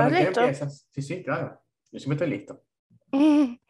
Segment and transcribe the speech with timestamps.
[0.00, 0.40] Este, bueno, ¿Estás ¿quién listo?
[0.40, 0.86] empiezas?
[0.90, 1.62] Sí, sí, claro.
[1.92, 2.62] Yo siempre estoy listo.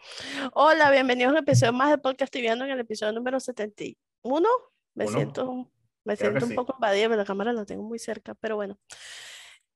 [0.55, 4.49] Hola, bienvenidos a un episodio más de Podcast Tibiano en el episodio número 71.
[4.95, 5.17] Me Uno.
[5.17, 5.73] siento,
[6.05, 6.55] me Creo siento un sí.
[6.57, 8.79] poco invadida, pero la cámara la tengo muy cerca, pero bueno.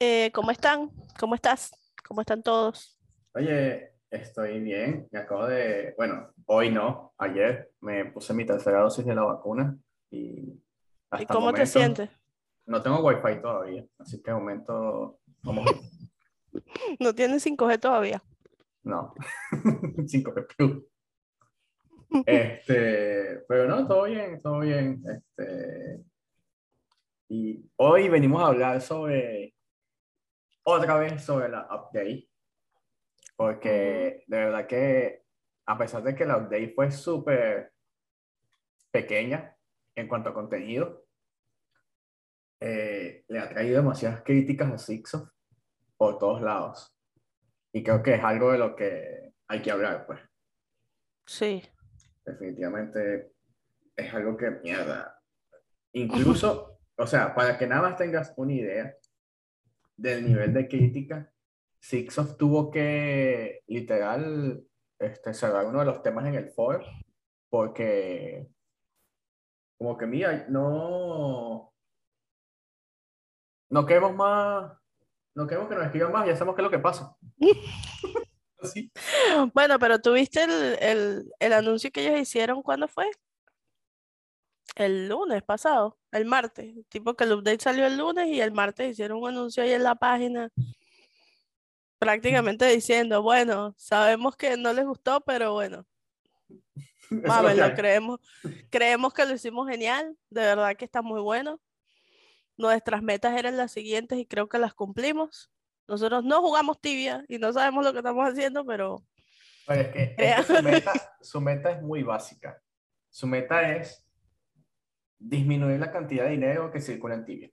[0.01, 0.91] Eh, ¿cómo están?
[1.19, 1.71] ¿Cómo estás?
[2.07, 2.99] ¿Cómo están todos?
[3.35, 5.09] Oye, estoy bien.
[5.11, 9.77] Me acabo de, bueno, hoy no, ayer me puse mi tercera dosis de la vacuna
[10.11, 10.61] y
[11.11, 12.11] hasta ¿Y cómo te momento sientes?
[12.67, 15.65] No tengo wifi todavía, así que de momento, bien.
[17.01, 18.23] ¿No tienes 5G todavía?
[18.83, 19.15] No,
[19.53, 20.85] 5G Plus.
[22.27, 25.03] Este, pero no, todo bien, todo bien.
[25.05, 26.05] Este,
[27.29, 29.55] y hoy venimos a hablar sobre,
[30.63, 32.29] otra vez sobre la update,
[33.37, 35.25] porque de verdad que
[35.67, 37.73] a pesar de que la update fue súper
[38.93, 39.57] pequeña
[39.97, 41.05] en cuanto a contenido,
[42.61, 45.34] eh, le ha traído demasiadas críticas a Sixo
[46.05, 46.95] por todos lados.
[47.73, 50.21] Y creo que es algo de lo que hay que hablar, pues
[51.27, 51.63] Sí.
[52.27, 53.33] definitivamente
[53.97, 55.19] es algo que mierda.
[55.93, 58.95] Incluso, o sea, para que nada más tengas una idea
[59.97, 61.33] del nivel de crítica,
[61.81, 64.63] Sixoft tuvo que literal
[64.99, 66.85] este, cerrar uno de los temas en el foro
[67.49, 68.47] porque
[69.79, 71.73] como que mira, no
[73.71, 74.71] no queremos más,
[75.35, 77.17] no queremos que nos escriban más, ya sabemos qué es lo que pasa.
[79.53, 82.63] Bueno, pero ¿tuviste el, el, el anuncio que ellos hicieron?
[82.63, 83.11] ¿Cuándo fue?
[84.75, 86.75] El lunes pasado, el martes.
[86.89, 89.83] Tipo que el update salió el lunes y el martes hicieron un anuncio ahí en
[89.83, 90.51] la página,
[91.99, 95.87] prácticamente diciendo, bueno, sabemos que no les gustó, pero bueno,
[97.51, 98.21] es lo creemos,
[98.71, 101.61] creemos que lo hicimos genial, de verdad que está muy bueno.
[102.57, 105.51] Nuestras metas eran las siguientes y creo que las cumplimos.
[105.89, 109.03] Nosotros no jugamos tibia y no sabemos lo que estamos haciendo, pero
[109.67, 112.61] Pero es que, es que Crea- su meta, su meta es muy básica.
[113.11, 114.05] Su meta es
[115.19, 117.51] disminuir la cantidad de dinero que circula en Tibia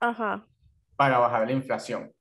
[0.00, 0.46] ajá.
[0.96, 2.12] para bajar la inflación.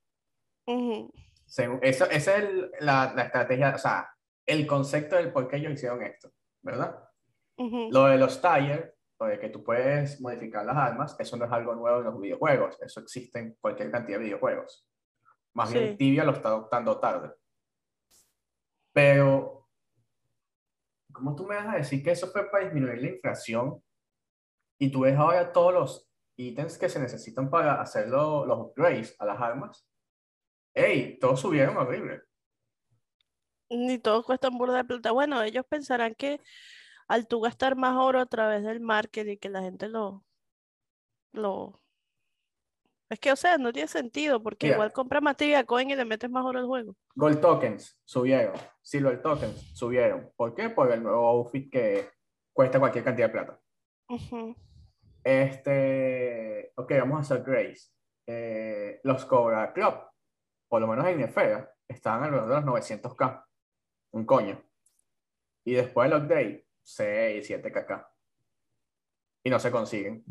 [0.66, 4.09] eso, esa es el- la, la estrategia, o sea,
[4.46, 6.98] el concepto del por qué ellos hicieron esto, ¿verdad?
[7.58, 8.92] Lo de los tires,
[9.26, 12.78] de que tú puedes modificar las armas, eso no es algo nuevo en los videojuegos,
[12.82, 14.88] eso existe en cualquier cantidad de videojuegos.
[15.54, 15.98] Más bien Sí.
[15.98, 17.34] Tibia lo está adoptando tarde.
[18.94, 19.68] Pero,
[21.14, 23.82] ¿cómo tú me vas a decir que eso fue para disminuir la inflación?
[24.80, 29.16] Y tú ves ahora todos los ítems que se necesitan para hacer lo- los upgrades
[29.20, 29.88] a las armas.
[30.74, 31.20] ¡Ey!
[31.20, 32.22] Todos subieron horrible.
[33.70, 35.12] Ni todo cuesta un burda de plata.
[35.12, 36.42] Bueno, ellos pensarán que
[37.08, 40.24] al tú gastar más oro a través del marketing, que la gente lo,
[41.34, 41.80] lo...
[43.10, 46.06] Es que, o sea, no tiene sentido, porque igual compras más tibia coin y le
[46.06, 46.96] metes más oro al juego.
[47.16, 48.56] Gold tokens subieron.
[48.82, 50.32] Silver tokens subieron.
[50.38, 50.70] ¿Por qué?
[50.70, 52.10] Por el nuevo outfit que
[52.54, 53.60] cuesta cualquier cantidad de plata.
[55.24, 57.90] Este, ok, vamos a hacer Grace.
[58.28, 59.94] Eh, los Cobra Club,
[60.70, 63.46] por lo menos en Nefera, estaban alrededor de los 900k.
[64.14, 64.64] Un coño.
[65.66, 68.08] Y después del update, 6, 7kk.
[69.44, 70.24] Y no se consiguen.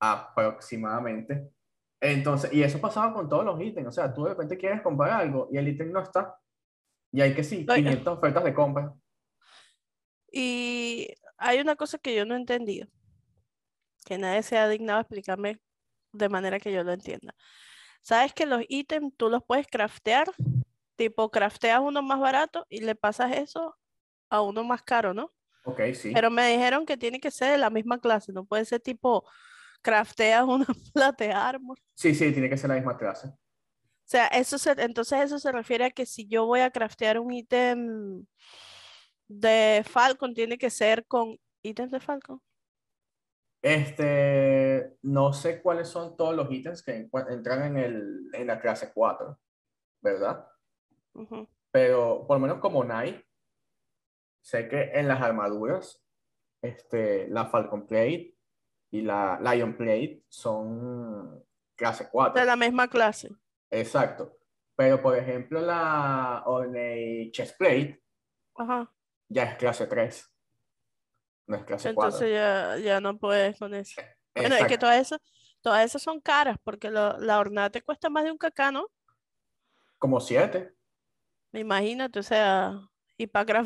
[0.00, 1.52] Aproximadamente.
[2.00, 3.88] Entonces, y eso pasaba con todos los ítems.
[3.88, 6.36] O sea, tú de repente quieres comprar algo y el ítem no está.
[7.12, 7.82] Y hay que sí, Oye.
[7.82, 8.94] 500 ofertas de compra.
[10.32, 12.88] Y hay una cosa que yo no he entendido,
[14.06, 15.60] que nadie se ha dignado a explicarme
[16.12, 17.34] de manera que yo lo entienda.
[18.00, 20.28] ¿Sabes que los ítems tú los puedes craftear?
[20.96, 23.76] Tipo, crafteas uno más barato y le pasas eso
[24.32, 25.30] a uno más caro, ¿no?
[25.64, 26.10] Ok, sí.
[26.14, 29.24] Pero me dijeron que tiene que ser de la misma clase, no puede ser tipo,
[29.82, 31.78] crafteas una plate armor.
[31.94, 33.28] Sí, sí, tiene que ser la misma clase.
[33.28, 37.18] O sea, eso se, entonces eso se refiere a que si yo voy a craftear
[37.18, 38.24] un ítem
[39.28, 42.40] de Falcon, tiene que ser con ítems de Falcon.
[43.60, 48.90] Este, no sé cuáles son todos los ítems que entran en, el, en la clase
[48.92, 49.38] 4,
[50.00, 50.48] ¿verdad?
[51.14, 51.46] Ujú.
[51.70, 53.24] Pero por lo menos como Nike,
[54.42, 56.02] sé que en las armaduras,
[56.60, 58.36] este, la Falcon Plate
[58.90, 61.42] y la Lion Plate son
[61.76, 62.40] clase 4.
[62.40, 63.30] De la misma clase.
[63.70, 64.36] Exacto.
[64.76, 68.02] Pero por ejemplo, la Ornate Chest Plate
[68.56, 68.92] Ajá.
[69.28, 70.28] ya es clase 3.
[71.46, 72.08] No es clase 4.
[72.16, 74.00] Entonces ya, ya no puedes con eso.
[74.34, 75.20] Bueno, es que todas esas,
[75.60, 78.86] todas esas son caras, porque lo- la hornada te cuesta más de un cacá, ¿no?
[79.98, 80.74] Como 7.
[81.52, 82.78] Imagínate, o sea,
[83.16, 83.62] y para.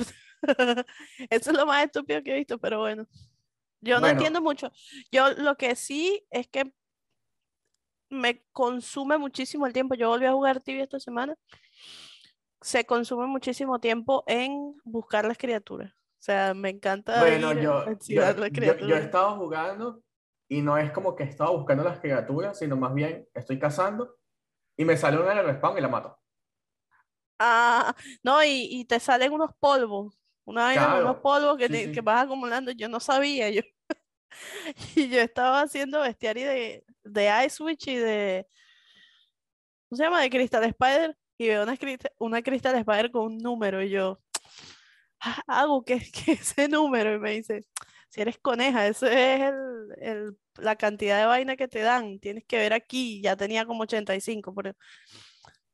[1.31, 3.07] Eso es lo más estúpido que he visto, pero bueno.
[3.81, 4.13] Yo no Bueno.
[4.13, 4.73] entiendo mucho.
[5.13, 6.73] Yo lo que sí es que
[8.11, 9.95] me consume muchísimo el tiempo.
[9.95, 11.37] Yo volví a jugar tibia esta semana.
[12.61, 15.93] Se consume muchísimo tiempo en buscar las criaturas.
[15.93, 20.03] O sea, me encanta Bueno, yo, yo, yo, yo he estado jugando
[20.49, 24.17] y no es como que he estado buscando las criaturas, sino más bien estoy cazando
[24.77, 26.19] y me sale una en el respawn y la mato.
[27.39, 30.15] Ah, no, y, y te salen unos polvos.
[30.47, 31.93] Una vaina con unos Claro, polvos que, sí, te- sí.
[31.93, 32.71] que vas acumulando.
[32.73, 33.51] Yo no sabía.
[33.51, 33.63] Yo,
[34.97, 38.47] y yo estaba haciendo bestiario de, de Ice Witch y de.
[39.89, 40.21] ¿Cómo se llama?
[40.23, 41.17] De Crystal Spider.
[41.39, 41.77] Y veo una,
[42.19, 43.83] una Crystal Spider con un número.
[43.83, 44.21] Y yo.
[45.21, 47.15] "Ah, Hago que, que ese número.
[47.15, 47.63] Y me dice.
[48.09, 49.55] Si eres coneja, eso es el,
[50.01, 52.19] el- la cantidad de vaina que te dan.
[52.21, 53.21] Tienes que ver aquí.
[53.23, 54.55] Ya tenía como 85.
[54.55, 54.73] Pero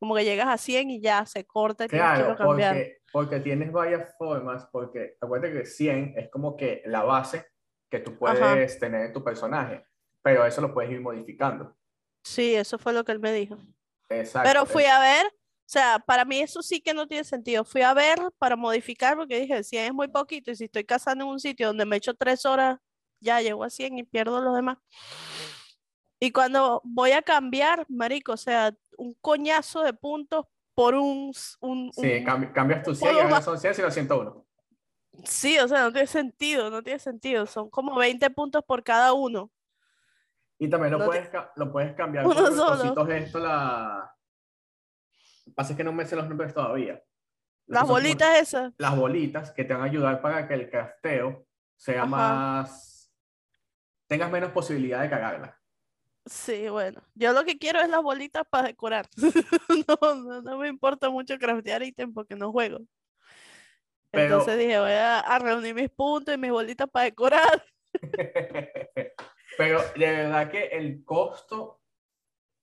[0.03, 2.81] como que llegas a 100 y ya se corta tienes que Claro, cambiando.
[2.81, 7.47] porque, porque tienes varias formas, porque acuérdate que 100 es como que la base
[7.89, 8.55] que tú Ajá.
[8.55, 9.87] puedes tener en tu personaje,
[10.21, 11.77] pero eso lo puedes ir modificando.
[12.25, 13.57] Sí, eso fue lo que él me dijo.
[14.09, 14.49] Exacto.
[14.49, 17.65] Pero fui a ver, o sea, para mí eso sí que no tiene sentido.
[17.65, 21.23] Fui a ver para modificar porque dije, 100 es muy poquito y si estoy cazando
[21.27, 22.81] en un sitio donde me echo tres horas,
[23.21, 24.79] ya llego a 100 y pierdo los demás.
[26.19, 31.93] Y cuando voy a cambiar, marico, o sea, un coñazo de puntos por un, un,
[31.93, 34.47] Sí, un- cambi- cambias tu 100 y ahora son 100 sino 101.
[35.25, 37.47] Sí, o sea, no tiene sentido, no tiene sentido.
[37.47, 39.51] Son como 20 puntos por cada uno.
[40.59, 42.77] Y también lo, No puedes, ca- lo puedes cambiar Uno con los solo.
[42.95, 44.15] cositos esto, la...
[45.55, 46.95] Pasa es que no me sé los nombres todavía.
[46.95, 48.73] Lo que Las bolitas esas.
[48.79, 51.47] Las bolitas que te van a ayudar para que el crafteo
[51.77, 52.07] sea Ajá.
[52.07, 53.13] más...
[54.07, 55.61] Tengas menos posibilidad de cagarla.
[56.27, 59.09] Sí, bueno, yo lo que quiero es las bolitas para decorar.
[59.89, 62.79] No, no, no me importa mucho craftear ítem porque no juego.
[64.11, 67.65] Pero- Entonces dije, voy a, a reunir mis puntos y mis bolitas para decorar.
[69.59, 71.81] Pero de verdad que el costo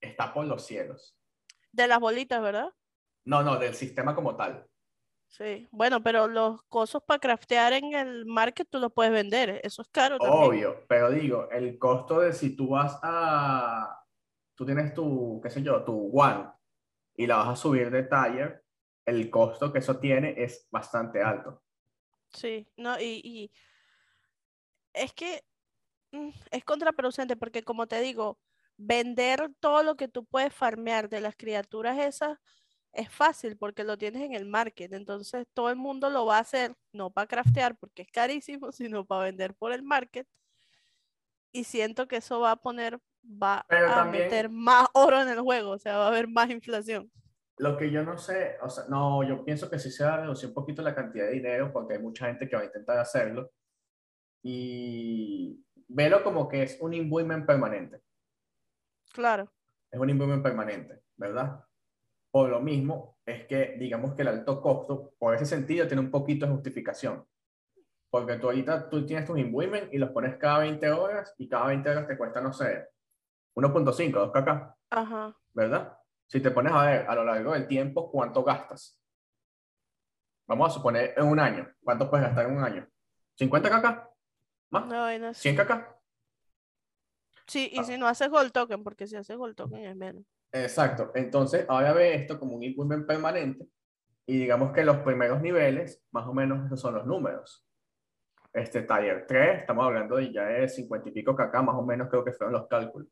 [0.02, 1.16] está por los cielos.
[1.72, 2.72] De las bolitas, ¿verdad?
[3.26, 4.66] No, no, del sistema como tal.
[5.30, 5.68] Sí.
[5.72, 9.62] Bueno, pero los cosos para craftear en el market tú los puedes vender.
[9.64, 10.44] Eso es caro también.
[10.44, 14.04] Obvio, pero digo, el costo de si tú vas a,
[14.56, 16.50] tú tienes tu, qué sé yo, tu one
[17.16, 18.66] y la vas a subir de taller,
[19.06, 21.62] el costo que eso tiene es bastante alto.
[22.34, 23.52] Sí, no, y, y
[24.94, 25.44] es que
[26.12, 28.40] mm, es contraproducente porque como te digo,
[28.78, 32.40] vender todo lo que tú puedes farmear de las criaturas esas
[32.94, 36.42] es fácil porque lo tienes en el market, entonces todo el mundo lo va a
[36.42, 40.28] hacer, no para craftear porque es carísimo, sino para vender por el market.
[41.52, 45.30] Y siento que eso va a poner, va Pero a también- meter más oro en
[45.30, 47.12] el juego, o sea, va a haber más inflación.
[47.58, 50.22] Lo que yo no sé, o sea, no, yo pienso que sí se va a
[50.22, 52.98] reducir un poquito la cantidad de dinero porque hay mucha gente que va a intentar
[52.98, 53.52] hacerlo
[54.42, 58.02] y velo como que es un imbuement permanente.
[59.12, 59.52] Claro,
[59.92, 61.62] es un imbuement permanente, ¿verdad?
[62.32, 66.12] Por lo mismo, es que digamos que el alto costo, por ese sentido, tiene un
[66.12, 67.26] poquito de justificación.
[68.12, 71.68] Porque tú ahorita tú tienes tus imbuement y los pones cada 20 horas y cada
[71.68, 72.88] 20 horas te cuesta, no sé,
[73.56, 75.38] 1.5, 2 kk, ajá.
[75.54, 75.98] ¿verdad?
[76.28, 79.00] Si te pones a ver a lo largo del tiempo, ¿cuánto gastas?
[80.48, 81.68] Vamos a suponer en un año.
[81.84, 82.88] ¿Cuánto puedes gastar en un año?
[83.40, 84.10] ¿50 kk?
[84.72, 84.86] ¿Más?
[84.88, 85.50] No, vaina así.
[85.50, 85.96] ¿100 kk?
[87.48, 87.84] Sí, y Ah.
[87.84, 90.24] si no haces gold token, porque si haces gold token es menos.
[90.52, 91.12] Exacto.
[91.16, 93.68] Entonces, ahora ve esto como un improvement permanente
[94.26, 97.66] y digamos que los primeros niveles, más o menos esos son los números.
[98.54, 102.10] Este taller 3, estamos hablando de ya de 50 y pico kk, más o menos
[102.10, 103.08] creo que fueron los cálculos.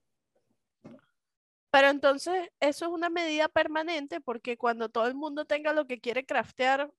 [1.70, 6.00] Pero entonces eso es una medida permanente porque cuando todo el mundo tenga lo que
[6.00, 6.92] quiere craftear,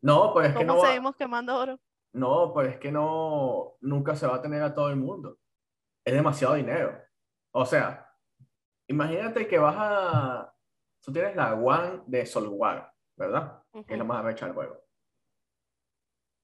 [0.00, 1.80] No, pues es que ¿cómo no va- seguimos quemando oro?
[2.14, 5.38] no, pues es que no, nunca se va a tener a todo el mundo.
[6.04, 6.98] Es demasiado dinero.
[7.52, 8.11] O sea,
[8.86, 10.54] imagínate que vas a,
[11.00, 13.62] tú tienes la One de Solwar, ¿verdad?
[13.72, 14.04] que es Ujú.
[14.04, 14.78] más arrecha del juego.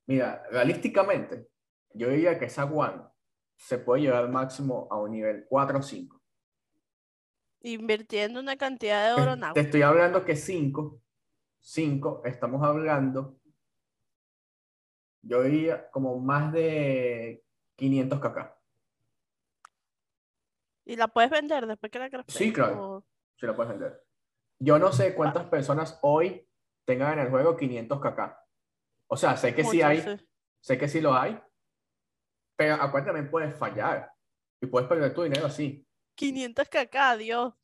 [0.06, 1.48] Mira, realísticamente,
[1.92, 3.02] yo diría que esa One
[3.56, 6.22] se puede llevar máximo a un nivel 4 o 5.
[7.60, 11.02] Invirtiendo una cantidad de oro Te, te estoy hablando que 5,
[11.58, 13.38] 5, estamos hablando,
[15.22, 17.44] yo diría como más de
[17.76, 18.57] 500 kk.
[20.88, 22.38] Y la puedes vender después que la craftees.
[22.38, 22.82] Sí, claro.
[22.96, 23.04] o-
[23.38, 24.02] Si lo puedes vender.
[24.58, 26.48] Yo no sé cuántas personas hoy
[26.86, 28.36] tengan en el juego 500 kk.
[29.06, 30.28] O sea, sé que sí muchos, hay, sí.
[30.60, 31.38] sé que sí lo hay,
[32.56, 34.10] pero acuérdate también puedes fallar
[34.62, 35.86] y puedes perder tu dinero así.
[36.16, 37.54] 500 kk, Dios.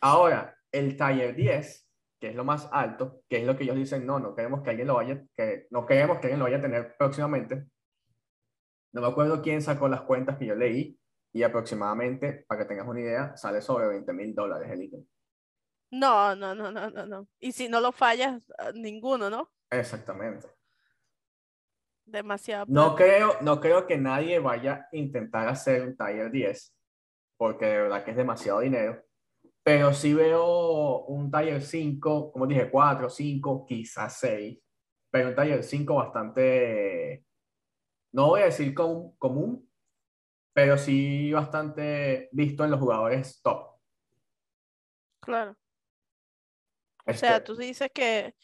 [0.00, 1.88] Ahora, el Taller 10,
[2.20, 4.70] que es lo más alto, que es lo que ellos dicen, no, no queremos que
[4.70, 7.66] alguien lo vaya, que no queremos que alguien lo vaya a tener próximamente.
[8.92, 10.98] No me acuerdo quién sacó las cuentas que yo leí,
[11.34, 15.04] y aproximadamente, para que tengas una idea, sale sobre 20 mil dólares el ítem.
[15.90, 17.28] No, no, no, no, no, no.
[17.40, 19.50] Y si no lo fallas, ah, ninguno, ¿no?
[19.68, 20.46] Exactamente.
[22.06, 22.66] Demasiado.
[22.68, 26.72] No creo, no creo que nadie vaya a intentar hacer un Tier 10,
[27.36, 29.02] porque de verdad que es demasiado dinero.
[29.64, 34.60] Pero sí veo un Tier 5, como dije, 4, 5, quizás 6.
[35.10, 37.24] Pero un Tier 5 bastante,
[38.12, 39.68] no voy a decir com- común,
[40.54, 43.74] pero sí bastante visto en los jugadores top.
[45.20, 45.56] Claro.
[47.06, 48.34] O sea, tú dices que,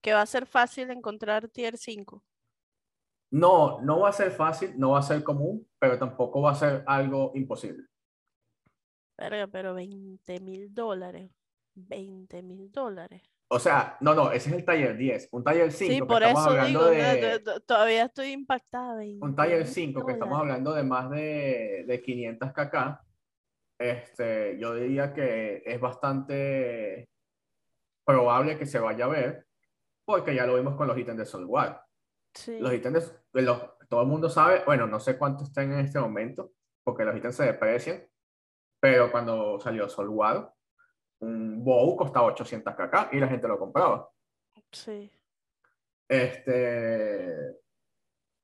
[0.00, 2.24] que va a ser fácil encontrar tier 5.
[3.30, 6.54] no, no va a ser fácil, no va a ser común, pero tampoco va a
[6.54, 7.86] ser algo imposible.
[9.18, 11.32] Verga, pero 20 mil dólares.
[11.74, 13.22] 20 mil dólares.
[13.54, 15.28] O sea, no, no, ese es el Tier 10.
[15.30, 17.38] Un Tier 5 Sí, que por estamos eso hablando digo, de...
[17.38, 18.94] to- to- todavía estoy impactada.
[18.94, 22.76] un 20 Tier mil 5 que estamos hablando de más de, de 500 kk,
[23.78, 27.08] este, yo diría que es bastante
[28.04, 29.46] probable que se vaya a ver,
[30.04, 31.80] porque ya lo vimos con los ítems de Soulwar.
[32.34, 35.78] Sí, Los ítems, de, los, todo el mundo sabe, bueno, no sé cuánto están en
[35.78, 36.50] este momento,
[36.82, 38.04] porque los ítems se deprecian,
[38.80, 40.52] pero cuando salió Soulwar,
[41.24, 44.10] un bow costaba 800 kk y la gente lo compraba.
[44.70, 45.10] sí.
[46.06, 47.56] Este,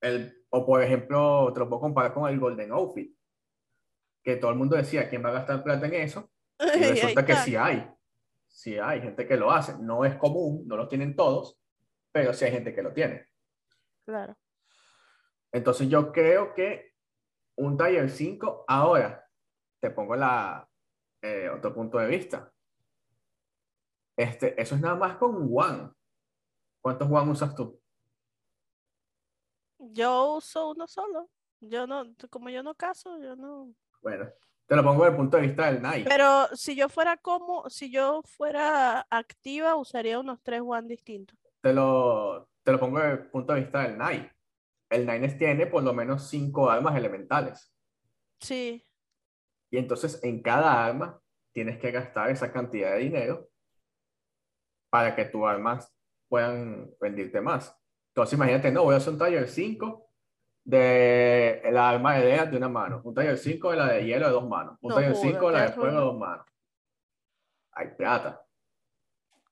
[0.00, 3.14] el, o por ejemplo, te lo puedo comparar con el Golden Outfit,
[4.24, 6.30] que todo el mundo decía, ¿quién va a gastar plata en eso?
[6.76, 7.90] Y resulta que sí hay,
[8.46, 9.78] sí hay gente que lo hace.
[9.78, 11.58] No es común, no lo tienen todos,
[12.12, 13.26] pero sí hay gente que lo tiene.
[14.04, 14.36] Claro.
[15.52, 16.94] Entonces yo creo que
[17.56, 19.26] un Tier 5, ahora
[19.80, 20.68] te pongo la,
[21.22, 22.52] eh, otro punto de vista.
[24.20, 25.92] Este, eso es nada más con One.
[26.82, 27.80] ¿Cuántos One usas tú?
[29.78, 31.30] Yo uso uno solo.
[31.60, 33.74] Yo no, como yo no caso, yo no.
[34.02, 34.28] Bueno,
[34.66, 36.04] te lo pongo desde el punto de vista del Nike.
[36.06, 41.38] Pero si yo fuera como, si yo fuera activa, usaría unos tres one distintos.
[41.62, 44.30] te lo, te lo pongo desde el punto de vista del Nine.
[44.90, 47.72] El Nines tiene por lo menos cinco armas elementales.
[48.40, 48.84] Sí,
[49.70, 51.20] Y entonces en cada arma
[51.52, 53.48] tienes que gastar esa cantidad de dinero
[54.90, 55.92] para que tus armas
[56.28, 57.76] puedan rendirte más.
[58.08, 60.06] Entonces imagínate, no, voy a hacer un taller 5
[60.64, 64.26] de la arma de Death de una mano, un taller 5 de la de hielo
[64.26, 66.46] de dos manos, un No taller joda, 5 de la de fuego de dos manos.
[67.72, 68.44] Hay plata.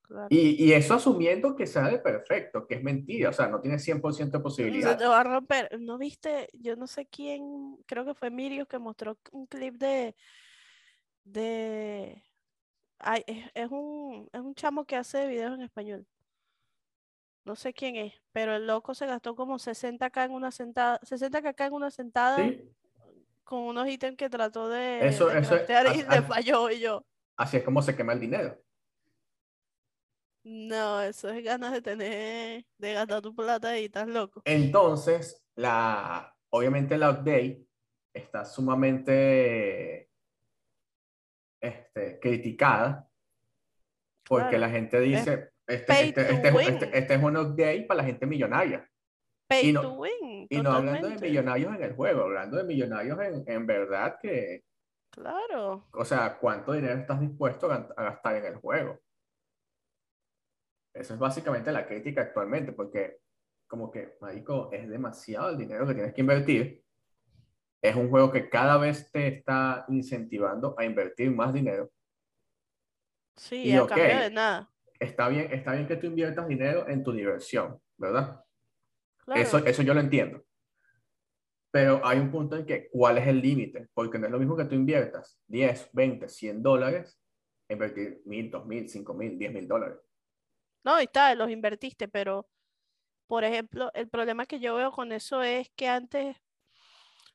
[0.03, 0.27] claro.
[0.31, 4.33] Y, y eso asumiendo que sale perfecto, que es mentira, o sea, no tiene 100%
[4.33, 4.99] de Se posibilidad.
[4.99, 5.69] te va a romper.
[5.81, 6.49] ¿No viste?
[6.53, 10.15] Yo no sé quién, creo que fue Mirio que mostró un clip de,
[11.25, 12.23] de,
[12.99, 16.07] ay, es, es un, es un chamo que hace videos en español.
[17.45, 21.67] No sé quién es, pero el loco se gastó como 60k en una sentada, 60k
[21.67, 22.71] en una sentada ¿Sí?
[23.43, 27.05] con unos ítems que trató de, Eso- de eso es- y le falló y yo.
[27.37, 28.61] Así es como se quema el dinero.
[30.45, 34.43] No, eso es ganas de tener, de gastar tu plata y estás loco.
[34.45, 37.67] Entonces, la, obviamente la update
[38.15, 40.08] está sumamente
[41.61, 43.09] este, criticada
[44.29, 47.99] porque Claro, la gente dice, este, pay este, este, este- este es un update para
[47.99, 48.87] la gente millonaria.
[49.49, 53.19] Pay no- to win, Y no hablando de millonarios en el juego, hablando de millonarios
[53.21, 54.65] en, en verdad que,
[55.11, 55.89] Claro.
[55.93, 59.01] o sea, ¿cuánto dinero estás dispuesto a, a gastar en el juego?
[60.95, 63.21] Eso es básicamente la crítica actualmente, porque
[63.67, 66.85] como que, marico, es demasiado el dinero que tienes que invertir.
[67.83, 71.91] Es un juego que cada vez te está incentivando a invertir más dinero.
[73.37, 73.89] Sí, Y a ok.
[73.89, 74.71] cambio de nada.
[74.99, 78.45] Está bien, está bien que tú inviertas dinero en tu diversión, ¿verdad?
[79.25, 79.41] Claro.
[79.41, 80.45] Eso, eso yo lo entiendo.
[81.71, 83.89] Pero hay un punto en que, ¿cuál es el límite?
[83.95, 87.21] Porque no es lo mismo que tú inviertas 10, 20, 100 dólares,
[87.69, 89.99] invertir 1000, 2000, 5000, 10 mil dólares.
[90.85, 92.49] No, y está, los invertiste, pero,
[93.27, 96.37] por ejemplo, el problema que yo veo con eso es que antes,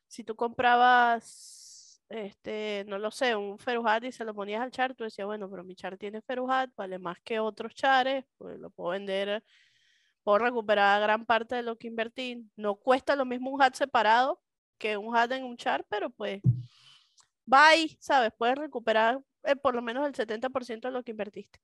[0.08, 4.94] si tú comprabas, este, no lo sé, un Feruhat y se lo ponías al char,
[4.94, 8.70] tú decías, bueno, pero mi char tiene Feruhat, vale más que otros chares, pues lo
[8.70, 9.42] puedo vender,
[10.22, 12.50] puedo recuperar gran parte de lo que invertí.
[12.56, 14.40] No cuesta lo mismo un hat separado
[14.78, 16.42] que un hat en un char, pero pues,
[17.46, 18.32] bye, ¿sabes?
[18.36, 21.60] Puedes recuperar eh, por lo menos el 70% de lo que invertiste.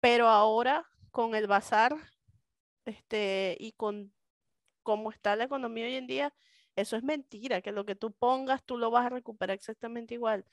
[0.00, 1.94] Pero ahora con el bazar
[2.84, 4.12] este, y con
[4.82, 6.34] cómo está la economía hoy en día,
[6.76, 10.44] eso es mentira, que lo que tú pongas tú lo vas a recuperar exactamente igual.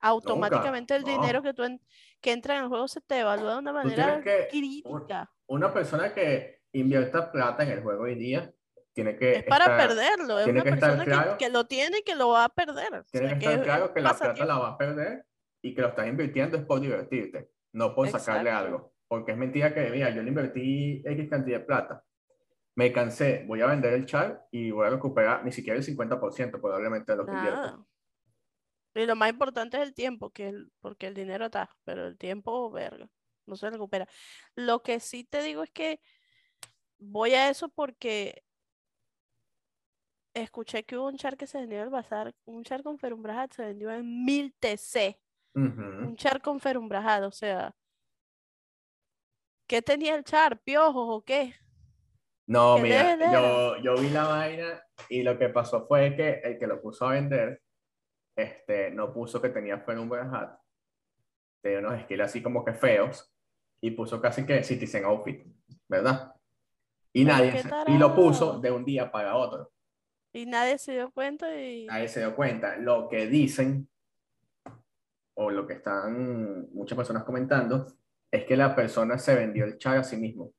[0.00, 1.42] Automáticamente el dinero no.
[1.42, 1.80] que, tú en-
[2.20, 5.30] que entra en el juego se te evalúa de una manera que- crítica.
[5.46, 8.52] Una persona que invierta plata en el juego hoy día
[8.92, 11.98] tiene que Es para estar- perderlo, es una que persona que- claro- que, lo tiene
[11.98, 12.94] y que lo va a perder.
[12.94, 15.24] o Tiene sea, que estar es claro que la plata la va a perder
[15.62, 18.66] y que lo estás invirtiendo es por divertirte, no por sacarle Exacto.
[18.66, 18.92] algo.
[19.08, 22.04] Porque es mentira que, mira, yo le invertí X cantidad de plata,
[22.76, 26.60] me cansé, voy a vender el char y voy a recuperar ni siquiera el 50%
[26.60, 27.32] probablemente de lo que.
[27.32, 27.84] Nada.
[28.94, 32.16] Y lo más importante es el tiempo, que el, porque el dinero está, pero el
[32.16, 33.08] tiempo, verga,
[33.46, 34.06] no se recupera.
[34.54, 36.00] Lo que sí te digo es que
[36.98, 38.42] voy a eso porque
[40.34, 43.52] escuché que hubo un char que se vendió en el bazar, un char con ferumbrajat
[43.52, 45.18] se vendió en 1000 TC,
[45.54, 47.74] un char con ferumbrajat, o sea,
[49.66, 50.60] ¿qué tenía el char?
[50.60, 51.54] ¿Piojos o qué?
[52.46, 56.58] No, ¿Qué mira, yo, yo vi la vaina y lo que pasó fue que el
[56.58, 57.60] que lo puso a vender,
[58.36, 60.58] este, no puso que tenía Fenumbra Hat,
[61.60, 63.32] tenía unos skills así como que feos,
[63.80, 65.44] y puso casi que Citizen Outfit,
[65.88, 66.34] ¿verdad?
[67.12, 69.72] Y Pero nadie, y lo puso de un día para otro.
[70.32, 71.86] Y nadie se dio cuenta y...
[71.86, 72.76] Nadie se dio cuenta.
[72.76, 73.88] Lo que dicen,
[75.34, 77.86] o lo que están muchas personas comentando,
[78.30, 80.52] es que la persona se vendió el char a sí mismo,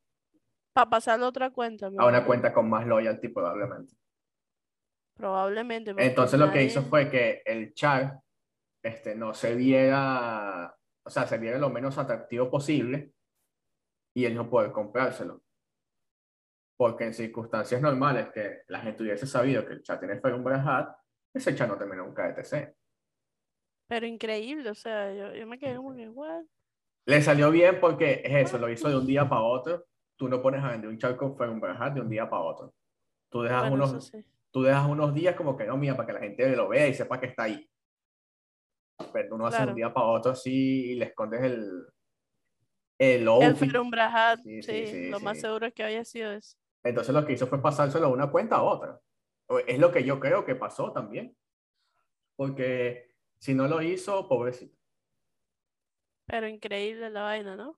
[0.77, 1.87] Para pasarle a otra cuenta.
[1.87, 3.95] a una cuenta con más loyalty probablemente.
[5.15, 5.95] Probablemente.
[5.97, 8.19] Entonces lo que hizo fue que el char
[8.83, 13.11] este, no se viera, o sea, se viera lo menos atractivo posible
[14.15, 15.41] y él no poder comprárselo.
[16.77, 20.95] Porque en circunstancias normales que la gente hubiese sabido que el char tiene Ferumbra Hat,
[21.33, 22.77] ese char no terminó un KTC.
[23.87, 26.43] Pero increíble, o sea, yo, yo me quedé como que, what?
[27.07, 29.83] Le salió bien porque es eso, lo hizo de un día para otro.
[30.17, 32.73] Tú no pones a vender un char con Ferumbra Hat de un día para otro.
[33.29, 34.25] Tú dejas, Bueno, unos, sí.
[34.51, 36.93] tú dejas unos días como que no, mía, para que la gente lo vea y
[36.93, 37.69] sepa que está ahí.
[39.13, 39.71] Pero tú no haces Claro.
[39.71, 41.85] un día para otro así y le escondes el,
[42.99, 43.55] el El.
[43.55, 46.57] Ferumbrajat, Sí, sí, lo más seguro es que haya sido eso.
[46.83, 48.99] Entonces lo que hizo fue pasárselo de una cuenta a otra.
[49.67, 51.35] Es lo que yo creo que pasó también.
[52.35, 54.75] Porque si no lo hizo, pobrecito.
[56.25, 57.77] Pero increíble la vaina, ¿no?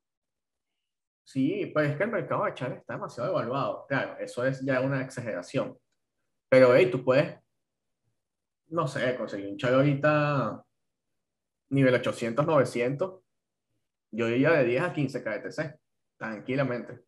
[1.29, 3.85] Sí, pues es que el mercado de char está demasiado evaluado.
[3.87, 5.77] Claro, eso es ya una exageración.
[6.49, 7.37] Pero hey, tú puedes,
[8.69, 10.65] no sé, conseguir un char ahorita
[11.69, 13.21] nivel 800, 900.
[14.09, 15.79] Yo diría de 10 a 15 KTC,
[16.17, 17.05] tranquilamente.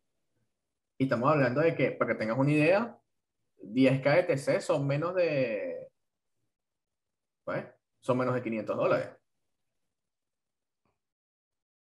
[0.98, 2.96] Y estamos hablando de que, para que tengas una idea,
[3.56, 5.88] 10 KTC son menos de,
[7.42, 7.66] pues,
[8.00, 9.08] son menos de 500 dólares.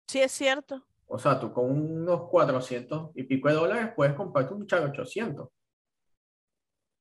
[0.05, 0.85] Sí, es cierto.
[1.07, 5.49] O sea, tú con unos 400 y pico de dólares puedes comprarte un char 800.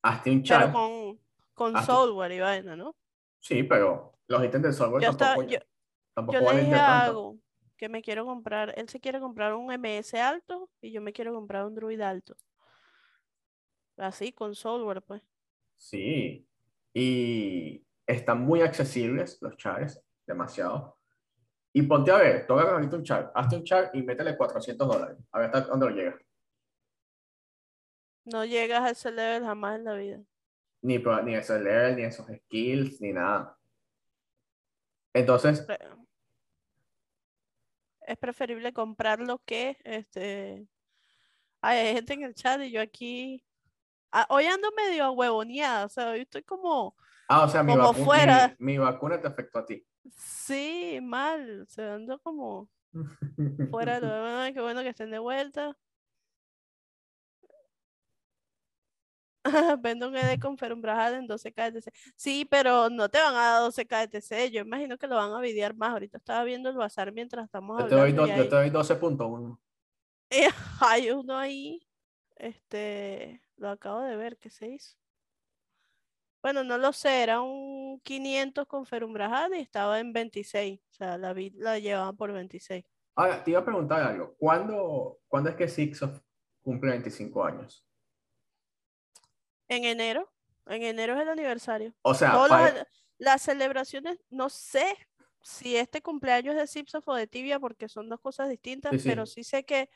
[0.03, 0.73] Hazte un Pero char.
[0.73, 1.21] con,
[1.55, 2.95] con tú- software y vaina, ¿no?
[3.41, 5.59] Sí, pero los ítems del software Yo, tampoco, yo,
[6.15, 7.11] tampoco yo le valen dije de a tanto.
[7.11, 7.41] Agu
[7.77, 11.35] que me quiero comprar, él se quiere comprar un MS alto y yo me quiero
[11.35, 12.35] comprar un Druid alto.
[13.99, 15.23] Así, con software, pues.
[15.77, 16.47] Sí.
[16.95, 20.96] Y están muy accesibles los chars, demasiado.
[21.77, 25.19] Y ponte a ver, agarras ahorita un char, hazte un char y métele 400 dólares.
[25.31, 26.19] A ver hasta dónde lo llega.
[28.25, 30.23] No llegas a ese level jamás en la vida.
[30.81, 33.59] Ni, ni ese level, ni esos skills, ni nada.
[35.13, 35.67] Entonces,
[38.01, 40.67] Es preferible comprarlo que este.
[41.61, 43.45] Ay, hay gente en el chat y yo aquí.
[44.13, 46.97] Ah, hoy ando medio huevoneada, o sea, hoy estoy como.
[47.29, 48.57] ah, o sea, mi, Como mi- fuera.
[48.61, 49.87] mi vacuna te afectó a ti.
[50.15, 52.69] Sí, mal, o sea, ando como
[53.71, 54.07] fuera de lo
[54.55, 55.77] qué bueno que estén de vuelta.
[59.81, 61.93] Vendo un ED con Ferumbrajal en 12 KTC.
[62.17, 64.51] Sí, pero no te van a dar 12 KTC.
[64.51, 65.91] Yo imagino que lo van a videar más.
[65.91, 68.37] Ahorita estaba viendo el bazar mientras estamos Yo te doy, hablando.
[68.37, 69.59] yo te doy 12.1.
[70.81, 71.81] hay uno ahí.
[72.37, 74.97] Este, lo acabo de ver, ¿qué se hizo?
[76.47, 80.79] Bueno, no lo sé, era un 500 con Ferumbrajal y estaba en 26.
[80.79, 82.85] O sea, la, vi- la llevaban por 26.
[83.17, 84.37] Ahora, te iba a preguntar algo.
[84.39, 86.21] ¿Cuándo, ¿cuándo es que Sixof
[86.63, 87.85] cumple 25 años?
[89.67, 90.33] En enero.
[90.67, 91.93] En enero es el aniversario.
[92.03, 92.87] O sea, para- las,
[93.19, 94.87] las celebraciones, no sé
[95.43, 99.01] si este cumpleaños es de Zipsof o de Tibia, porque son dos cosas distintas, Sí,
[99.01, 99.09] sí.
[99.09, 99.91] pero sí sé que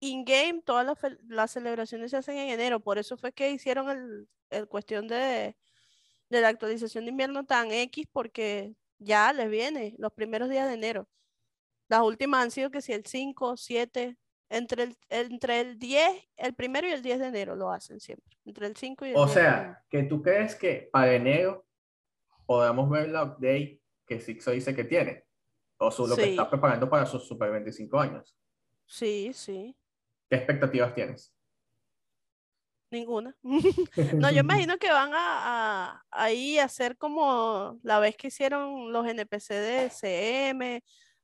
[0.00, 2.80] in-game todas las, las celebraciones se hacen en enero.
[2.80, 5.56] Por eso fue que hicieron el, el cuestión de,
[6.28, 10.74] de la actualización de invierno tan X, porque ya les viene los primeros días de
[10.74, 11.08] enero.
[11.88, 14.16] Las últimas han sido que si el 5, 7,
[14.48, 18.36] entre el, entre el 10, el primero y el 10 de enero lo hacen siempre.
[18.44, 19.56] Entre el 5 y el o 10 de enero.
[19.56, 21.66] sea, que tú crees que para enero
[22.46, 25.24] podamos ver la update que Sixo dice que tiene.
[25.78, 28.36] O su, lo que está preparando para sus Super 25 años.
[28.86, 29.76] Sí, sí.
[30.30, 31.34] ¿Qué expectativas tienes?
[32.92, 33.36] Ninguna.
[33.42, 38.92] no, yo imagino que van a, a, ahí a hacer como la vez que hicieron
[38.92, 40.82] los NPC de CM,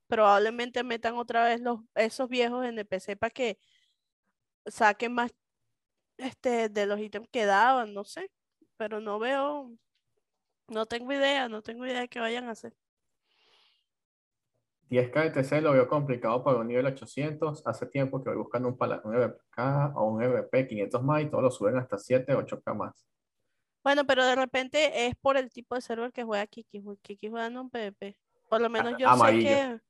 [0.08, 3.58] probablemente metan otra vez los, esos viejos NPC para que
[4.66, 5.32] saquen más
[6.18, 8.30] este, de los ítems que daban, no sé,
[8.76, 9.72] pero no veo,
[10.68, 12.74] no tengo idea, no tengo idea de qué vayan a hacer.
[14.90, 17.66] 10k ETC lo veo complicado para un nivel 800.
[17.66, 19.40] Hace tiempo que voy buscando un, un EVP
[19.94, 23.06] o un EVP 500 más y todos lo suben hasta 7, 8k más.
[23.82, 26.82] Bueno, pero de repente es por el tipo de server que juega Kiki.
[27.02, 28.16] Kiki juega en un PvP.
[28.48, 29.80] Por lo menos yo sé que.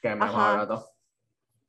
[0.00, 0.88] Que barato.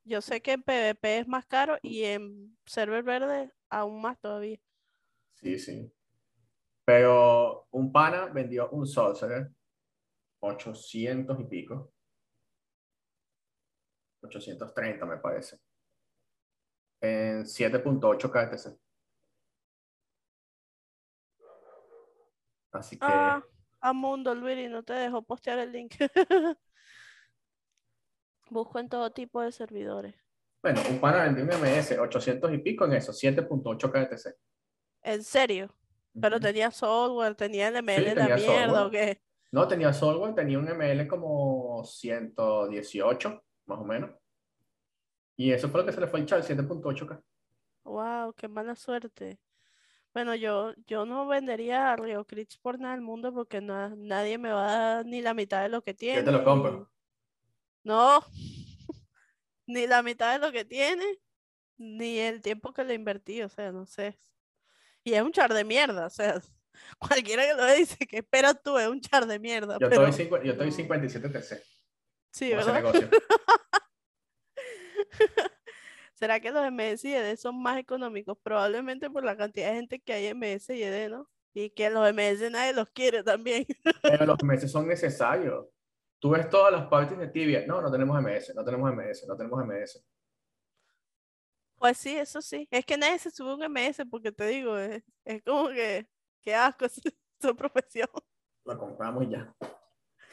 [0.05, 4.59] Yo sé que en PvP es más caro y en server verde aún más todavía.
[5.33, 5.91] Sí, sí.
[6.85, 9.49] Pero un pana vendió un Sorcerer
[10.39, 11.92] 800 y pico.
[14.23, 15.59] 830 me parece.
[17.01, 18.79] En 7.8 KTC.
[22.71, 23.05] Así que.
[23.05, 23.43] Ah,
[23.81, 25.93] a Mundo no te dejó postear el link.
[28.49, 30.15] Busco en todo tipo de servidores.
[30.61, 34.37] Bueno, un pana vendió un MS 800 y pico en eso, 7.8 KTC.
[35.01, 35.75] ¿En serio?
[36.19, 39.21] Pero tenía software, tenía el ML de mierda o qué?
[39.51, 44.11] No, tenía software, tenía un ML como 118 más o menos.
[45.35, 47.21] Y eso fue lo que se le fue echar, 7.8K.
[47.83, 49.39] Wow, qué mala suerte.
[50.13, 54.51] Bueno, yo, yo no vendería a Rio Crits por nada del mundo porque nadie me
[54.51, 56.19] va a dar ni la mitad de lo que tiene.
[56.19, 56.91] Yo te lo compro.
[57.83, 58.23] No,
[59.65, 61.03] ni la mitad de lo que tiene,
[61.77, 64.19] ni el tiempo que le invertí, o sea, no sé.
[65.03, 66.39] Y es un char de mierda, o sea,
[66.99, 69.77] cualquiera que lo dice que espera tú, es un char de mierda.
[69.79, 71.63] Yo, estoy, yo estoy 57 TC.
[72.31, 72.83] Sí, ¿verdad?
[76.13, 78.37] ¿Será que los MS y ED son más económicos?
[78.41, 81.29] Probablemente por la cantidad de gente que hay en MS y ED, ¿no?
[81.53, 83.65] Y que los MS nadie los quiere también.
[84.01, 85.67] Pero los MS son necesarios.
[86.19, 87.65] Tú ves todas las partes de tibia.
[87.67, 90.05] No, no tenemos MS, no tenemos MS, no tenemos MS.
[91.77, 92.67] Pues sí, eso sí.
[92.71, 95.03] Es que nadie se sube un MS porque te digo, es,
[95.43, 96.07] como que,
[96.41, 96.85] qué asco
[97.41, 98.07] su profesión.
[98.65, 99.53] Lo compramos ya.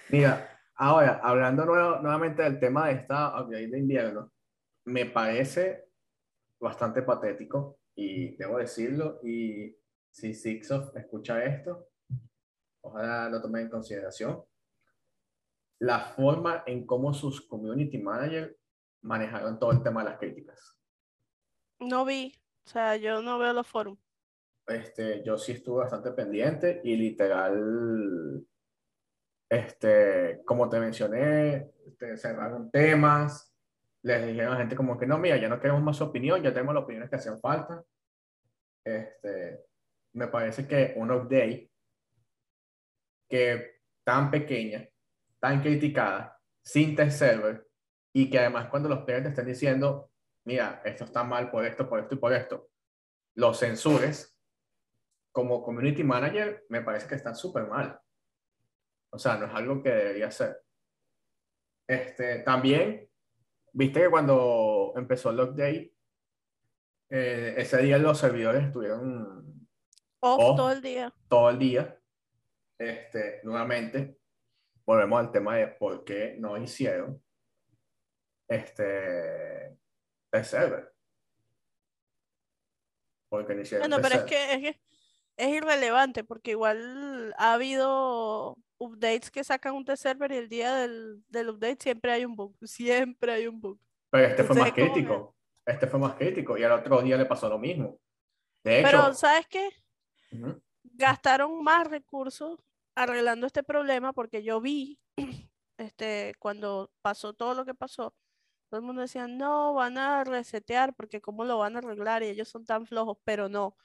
[0.08, 4.32] Mira, Ahora, hablando nuevamente del tema de esta update de invierno,
[4.90, 5.88] me parece
[6.58, 9.20] bastante patético y debo decirlo.
[9.22, 9.76] Y
[10.10, 11.88] si Sixof escucha esto,
[12.82, 14.42] ojalá lo tome en consideración.
[15.78, 18.54] La forma en cómo sus community managers
[19.02, 20.78] manejaron todo el tema de las críticas.
[21.78, 22.34] No vi,
[22.66, 23.96] o sea, yo no veo los foros.
[24.66, 28.46] Este, yo sí estuve bastante pendiente y literal
[29.50, 33.49] este, como te mencioné, este, cerraron temas,
[34.02, 36.42] les dijeron a la gente como que no, mira, ya no queremos más su opinión,
[36.42, 37.82] ya tenemos las opiniones que hacían falta.
[38.84, 39.64] Este,
[40.14, 41.70] me parece que un update
[43.28, 44.88] que tan pequeña,
[45.38, 47.66] tan criticada, sin test server,
[48.12, 50.10] y que además cuando los players te estén diciendo,
[50.44, 52.70] mira, esto está mal por esto, por esto y por esto,
[53.36, 54.36] los censures,
[55.32, 58.00] como community manager, me parece que están súper mal.
[59.12, 60.60] O sea, no es algo que debería ser.
[61.86, 63.09] Este, también,
[63.72, 65.94] viste que cuando empezó el lock day,
[67.10, 69.68] eh, ese día los servidores estuvieron
[70.20, 71.12] off, todo el día.
[71.28, 71.98] Todo el día.
[72.78, 74.18] Este, nuevamente,
[74.84, 77.22] volvemos al tema de por qué no hicieron
[78.48, 79.78] este
[80.32, 80.92] el server.
[83.28, 84.80] Porque no hicieron Bueno, pero es que, es que
[85.36, 90.74] es irrelevante porque igual ha habido updates que sacan un test server y el día
[90.74, 93.78] del, del update siempre hay un bug, siempre hay un bug.
[94.10, 97.48] Pero este fue más crítico, este fue más crítico y al otro día le pasó
[97.48, 98.00] lo mismo.
[98.64, 99.70] De hecho, Pero ¿sabes qué?
[100.82, 102.58] Gastaron más recursos
[102.94, 104.98] arreglando este problema porque yo vi,
[105.78, 108.14] este, cuando pasó todo lo que pasó,
[108.68, 112.28] todo el mundo decía, no, van a resetear porque cómo lo van a arreglar y
[112.28, 113.76] ellos son tan flojos, pero no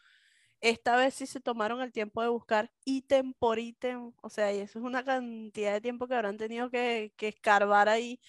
[0.69, 4.59] esta vez sí se tomaron el tiempo de buscar ítem por ítem, o sea, y
[4.59, 8.19] eso es una cantidad de tiempo que habrán tenido que, que escarbar ahí,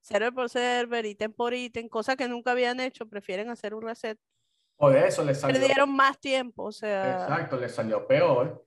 [0.00, 4.18] server por server, ítem por ítem, cosa que nunca habían hecho, prefieren hacer un reset.
[4.76, 5.60] Por eso les salió.
[5.60, 7.22] Perdieron más tiempo, o sea.
[7.22, 8.66] Exacto, les salió peor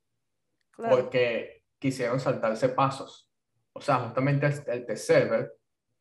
[0.76, 3.30] porque quisieron saltarse pasos.
[3.74, 5.54] O sea, justamente el, test server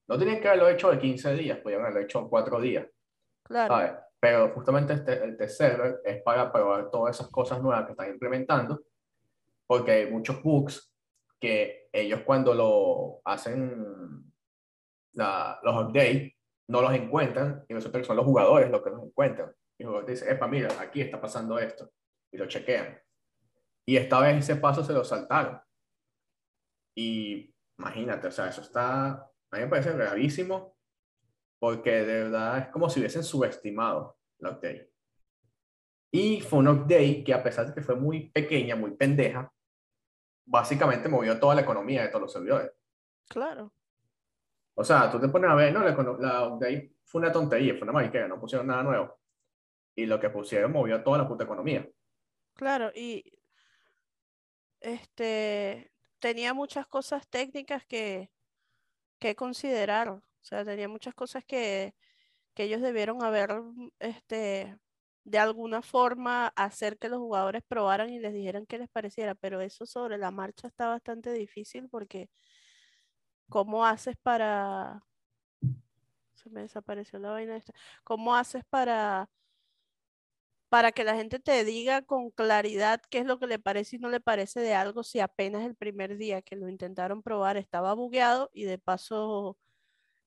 [0.06, 2.86] no tenían que haberlo hecho de 15 días, podían haberlo hecho en 4 días.
[3.42, 4.07] Claro.
[4.20, 8.10] Pero justamente este, el test server es para probar todas esas cosas nuevas que están
[8.10, 8.82] implementando,
[9.66, 10.92] porque hay muchos bugs
[11.40, 14.32] que ellos cuando lo hacen
[15.12, 16.32] la, los updates
[16.68, 19.52] no los encuentran y resulta que son los jugadores los que los encuentran.
[19.78, 21.90] Y el jugador dice, epa, mira, aquí está pasando esto.
[22.32, 23.00] Y lo chequean.
[23.86, 25.60] Y esta vez ese paso se lo saltaron.
[26.94, 30.77] Y imagínate, o sea, eso está, a mí me parece gravísimo
[31.58, 34.92] porque de verdad es como si hubiesen subestimado la update.
[36.10, 39.52] Y fue un update que a pesar de que fue muy pequeña, muy pendeja,
[40.46, 42.72] básicamente movió toda la economía de todos los servidores.
[43.28, 43.72] Claro.
[44.74, 45.90] O sea, tú te pones a ver, no, la,
[46.20, 49.18] la update fue una tontería, fue una mariquera, no pusieron nada nuevo.
[49.94, 51.86] Y lo que pusieron movió toda la puta economía.
[52.54, 53.24] Claro, y
[54.80, 58.30] este tenía muchas cosas técnicas que,
[59.18, 60.20] que considerar.
[60.42, 61.94] O sea, tenía muchas cosas que,
[62.54, 63.50] que ellos debieron haber
[63.98, 64.76] este,
[65.24, 69.60] de alguna forma hacer que los jugadores probaran y les dijeran qué les pareciera, pero
[69.60, 72.30] eso sobre la marcha está bastante difícil porque
[73.48, 75.02] ¿cómo haces para...
[76.34, 77.74] Se me desapareció la vaina esta.
[78.04, 79.28] ¿Cómo haces para
[80.68, 83.98] para que la gente te diga con claridad qué es lo que le parece y
[83.98, 87.94] no le parece de algo si apenas el primer día que lo intentaron probar estaba
[87.94, 89.56] bugueado y de paso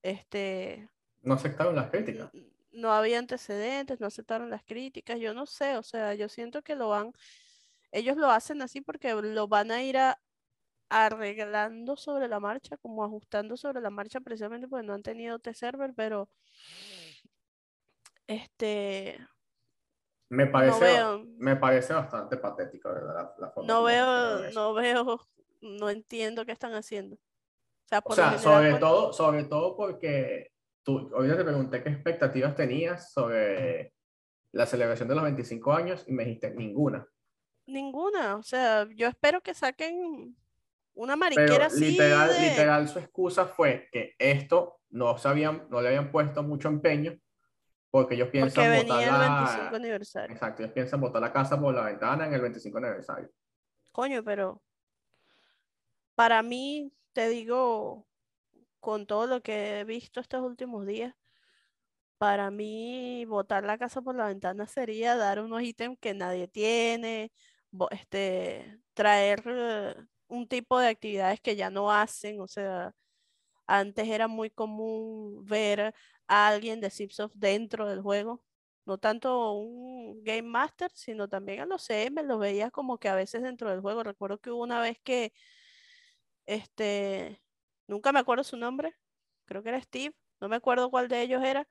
[0.02, 0.88] este
[1.22, 2.30] no aceptaron las críticas
[2.72, 6.74] no había antecedentes, no aceptaron las críticas, yo no sé, o sea, yo siento que
[6.74, 7.12] lo van,
[7.90, 10.18] ellos lo hacen así porque lo van a ir a,
[10.88, 15.92] arreglando sobre la marcha, como ajustando sobre la marcha precisamente porque no han tenido T-Server,
[15.94, 16.28] pero
[18.26, 19.18] este...
[20.28, 20.98] Me parece,
[21.36, 23.34] me parece bastante patético, ¿verdad?
[23.38, 25.20] La, no veo, no veo,
[25.60, 27.18] no entiendo qué están haciendo.
[28.04, 30.52] O sea, o sea sobre, todo, sobre todo porque
[30.82, 33.92] tú, hoy te pregunté qué expectativas tenías sobre
[34.52, 37.06] la celebración de los 25 años y me dijiste ninguna.
[37.66, 40.36] Ninguna, o sea, yo espero que saquen
[40.94, 41.92] una mariquera así.
[41.92, 47.18] Literal, literal, su excusa fue que esto no, sabían, no le habían puesto mucho empeño
[47.90, 50.34] porque ellos piensan porque venía el 25 aniversario.
[50.34, 53.30] Exacto, ellos piensan botar la casa por la ventana en el 25 aniversario.
[53.92, 54.62] Coño, pero
[56.14, 58.06] para mí, te digo,
[58.80, 61.14] con todo lo que he visto estos últimos días,
[62.18, 67.32] para mí botar la casa por la ventana sería dar unos ítems que nadie tiene,
[67.90, 69.94] este, traer eh,
[70.28, 72.94] un tipo de actividades que ya no hacen, o sea,
[73.66, 75.94] antes era muy común ver
[76.28, 78.44] a alguien de Zipsoft dentro del juego,
[78.86, 83.14] no tanto un Game Master, sino también a los CM, los veía como que a
[83.14, 84.02] veces dentro del juego.
[84.02, 85.32] Recuerdo que hubo una vez que
[86.46, 87.42] este
[87.88, 88.94] nunca me acuerdo su nombre,
[89.46, 91.66] creo que era Steve, no me acuerdo cuál de ellos era,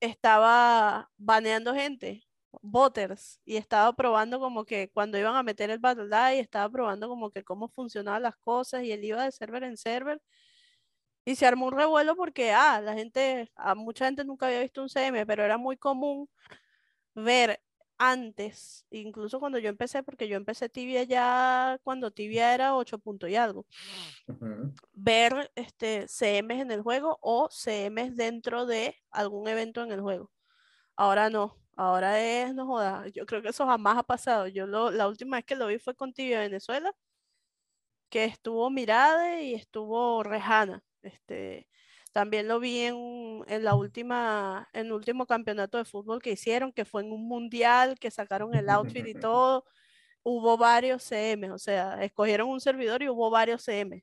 [0.00, 2.22] estaba baneando gente,
[2.62, 7.08] boters, y estaba probando como que cuando iban a meter el Battle y estaba probando
[7.08, 10.20] como que cómo funcionaban las cosas y él iba de server en server.
[11.24, 14.80] Y se armó un revuelo porque, ah, la gente, a mucha gente nunca había visto
[14.82, 16.28] un CM, pero era muy común
[17.14, 17.60] ver
[17.98, 23.30] antes, incluso cuando yo empecé, porque yo empecé tibia ya cuando tibia era 8 puntos
[23.30, 23.66] y algo,
[24.92, 30.30] ver este, CMs en el juego o CMs dentro de algún evento en el juego.
[30.96, 34.46] Ahora no, ahora es, no joda, yo creo que eso jamás ha pasado.
[34.48, 36.92] Yo lo, la última vez que lo vi fue con Tibia Venezuela,
[38.08, 40.82] que estuvo Mirade y estuvo Rejana.
[41.02, 41.68] Este,
[42.16, 46.72] también lo vi en, en, la última, en el último campeonato de fútbol que hicieron,
[46.72, 49.66] que fue en un mundial, que sacaron el outfit y todo.
[50.22, 54.02] Hubo varios CM, o sea, escogieron un servidor y hubo varios CM.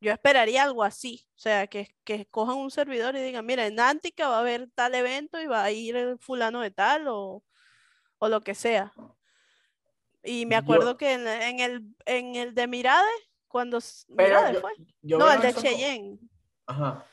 [0.00, 3.78] Yo esperaría algo así, o sea, que, que escojan un servidor y digan, mira, en
[3.78, 7.44] Antica va a haber tal evento y va a ir el fulano de tal o,
[8.18, 8.92] o lo que sea.
[10.24, 13.12] Y me acuerdo que en, en, el, en el de Mirade,
[13.46, 13.78] cuando...
[14.08, 14.72] Mirade fue.
[15.02, 16.18] no, el de Cheyenne.
[16.66, 17.06] Ajá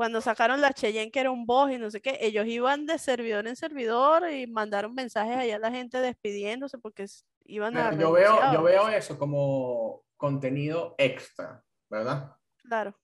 [0.00, 2.98] cuando sacaron la Cheyenne, que era un boss y no sé qué, ellos iban de
[2.98, 7.04] servidor en servidor y mandaron mensajes allá a la gente despidiéndose porque
[7.44, 7.94] iban a...
[7.94, 12.34] Yo veo, yo veo eso como contenido extra, ¿verdad?
[12.62, 12.98] Claro.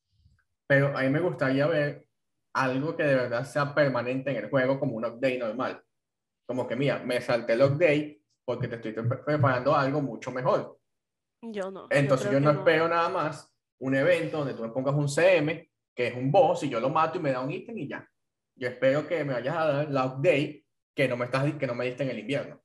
[0.67, 2.07] Pero a mí me gustaría ver
[2.55, 5.85] algo que de verdad sea permanente en el juego como un update normal.
[6.49, 10.79] Como que, mira, me salté el update porque te estoy preparando algo mucho mejor.
[11.43, 11.89] Yo no.
[11.91, 16.09] Entonces yo, no espero nada más un evento donde tú me pongas un CM que
[16.09, 18.07] es un boss, y yo lo mato y me da un ítem y ya.
[18.55, 21.75] Yo espero que me vayas a dar la update que no me, estás, que no
[21.75, 22.63] me diste en el invierno.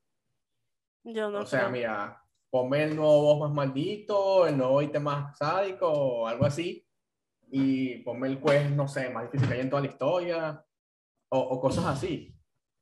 [1.03, 5.37] Yo no o sea, mira, ponme el nuevo boss más maldito, el nuevo ítem más
[5.37, 6.85] sádico o algo así,
[7.49, 10.65] y ponme el quest, no sé, más difícil que hay en toda la historia,
[11.29, 12.35] o, o cosas así.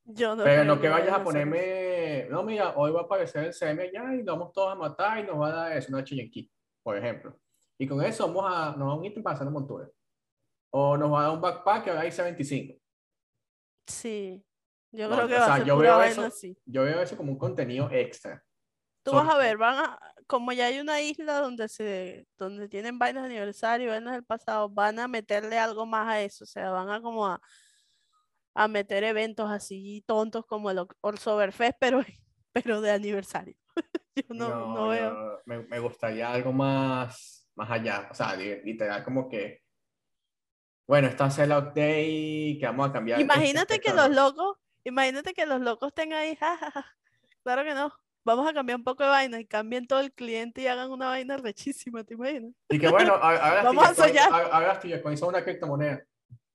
[0.04, 3.54] Yo no Pero no que vayas a ponerme, no, mira, hoy va a aparecer el
[3.54, 6.52] CM allá y vamos todos a matar y nos va a dar eso, una Key,
[6.82, 7.40] por ejemplo.
[7.78, 9.88] Y con eso vamos a, nos da un ítem para hacer un montura
[10.72, 12.80] o nos va a dar un backpack que ahora dice 25.
[13.88, 14.44] Sí.
[14.92, 16.58] Yo No, creo que o va sea, a ser yo veo eso- así.
[16.66, 18.44] Yo veo eso como un contenido extra.
[19.04, 23.00] Tú vas a ver, van a, como ya hay una isla donde se, donde tienen
[23.00, 26.70] vainas de aniversario, vainas del pasado, van a meterle algo más a eso, o sea,
[26.72, 27.40] van a como a,
[28.56, 32.02] a meter eventos así tontos como el Oktoberfest, pero,
[32.52, 33.56] pero de aniversario.
[34.16, 35.10] Yo no, no, veo.
[35.12, 38.10] yo- me, me gustaría algo más, más allá.
[38.12, 39.62] O sea, li- literal, como que.
[40.90, 43.20] Bueno, esta es el update que vamos a cambiar.
[43.22, 46.86] este Imagínate que los locos, imagínate que los locos tengan ahí, "Ja, ja, ja".
[47.44, 47.94] claro que no.
[48.26, 51.06] Vamos a cambiar un poco de vaina y cambien todo el cliente y hagan una
[51.10, 52.54] vaina rechísima, ¿te imaginas?
[52.70, 54.30] Y que bueno, ahora Vamos a soñar.
[54.34, 54.82] ahora-
[55.16, 56.04] son una criptomoneda.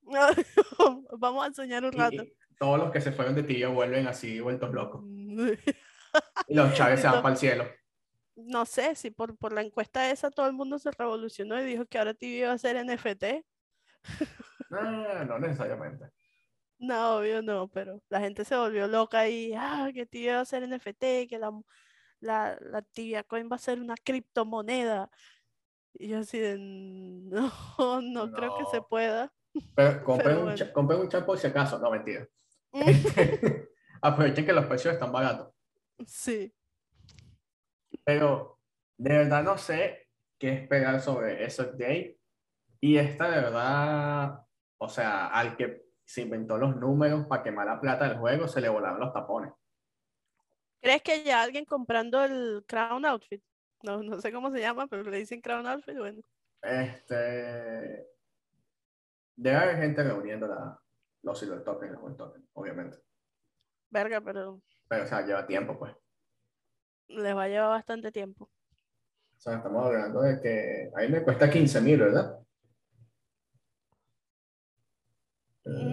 [1.17, 2.21] Vamos a soñar un rato.
[2.25, 5.01] y todos los que se fueron de tibio vuelven así, vueltos locos.
[5.05, 7.21] Y los chaves se van No.
[7.21, 7.65] para el cielo.
[8.35, 11.85] No sé si por, por la encuesta esa todo el mundo se revolucionó y dijo
[11.85, 13.45] que ahora TV iba a ser NFT.
[14.71, 16.05] Ah, no necesariamente.
[16.77, 20.45] No, obvio no, pero la gente se volvió loca y, ah, que TV iba a
[20.45, 21.51] ser NFT, que la,
[22.19, 25.09] la, la Tibia Coin va a ser una criptomoneda.
[25.93, 27.51] Y yo así de, no,
[28.01, 28.87] no creo que se No.
[28.87, 29.33] pueda.
[29.75, 30.55] Pero un, bueno.
[30.55, 31.79] cha- compren un chat por si acaso.
[31.79, 32.27] No, mentira.
[32.73, 32.81] Mm,
[34.01, 35.53] Aprovechen que los precios están baratos.
[36.05, 36.53] Sí.
[38.03, 38.59] Pero
[38.97, 42.19] de verdad no sé qué esperar sobre ese update.
[42.85, 44.45] Y esta de verdad,
[44.77, 48.61] o sea, al que se inventó los números para quemar la plata del juego, se
[48.61, 49.51] le volaron los tapones.
[50.79, 53.41] ¿Crees que haya alguien comprando el Crown Outfit?
[53.81, 56.21] No, no sé cómo se llama, pero le dicen Crown Outfit, bueno.
[56.61, 58.05] Este.
[59.35, 60.79] Debe haber gente reuniendo la-
[61.23, 62.99] los silver tokens, los gold tokens, obviamente.
[63.89, 65.91] Verga, pero Pero, o sea, lleva tiempo, pues.
[67.07, 68.45] les va a llevar bastante tiempo.
[68.45, 72.44] O sea, estamos hablando de que ahí me cuesta 15 mil, ¿verdad?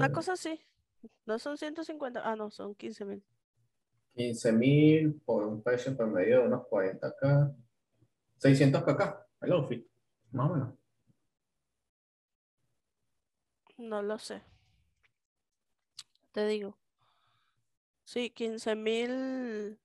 [0.03, 0.61] Una cosa así.
[1.27, 3.25] No son 150, ah, no, son 15 mil.
[4.15, 7.55] 15 mil por un precio promedio de unos 40k.
[8.39, 9.87] 600 kk, el outfit,
[10.33, 10.75] más o menos.
[13.79, 14.43] No lo sé.
[16.33, 16.77] Te digo.
[18.05, 19.79] Sí, 15 mil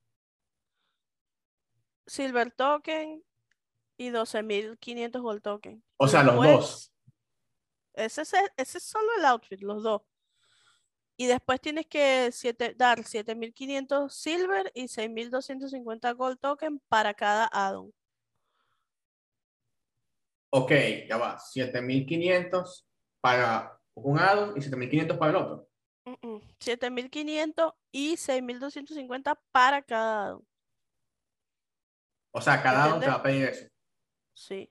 [2.08, 3.22] Silver Token
[3.96, 5.84] y 12.500 Gold Token.
[5.98, 6.92] O sea, los dos.
[7.98, 10.02] Ese es, ese es solo el outfit, los dos.
[11.16, 17.92] Y después tienes que siete- dar 7.500 Silver y 6.250 Gold Token para cada addon.
[20.50, 20.72] Ok,
[21.08, 21.38] ya va.
[21.38, 22.86] 7500
[23.20, 25.68] para un addon y 7500 para el otro.
[26.04, 30.48] Mm, mm, 7.500 y 6.250 para cada addon.
[32.32, 33.66] O sea, cada addon te va a pedir eso.
[34.34, 34.70] Sí.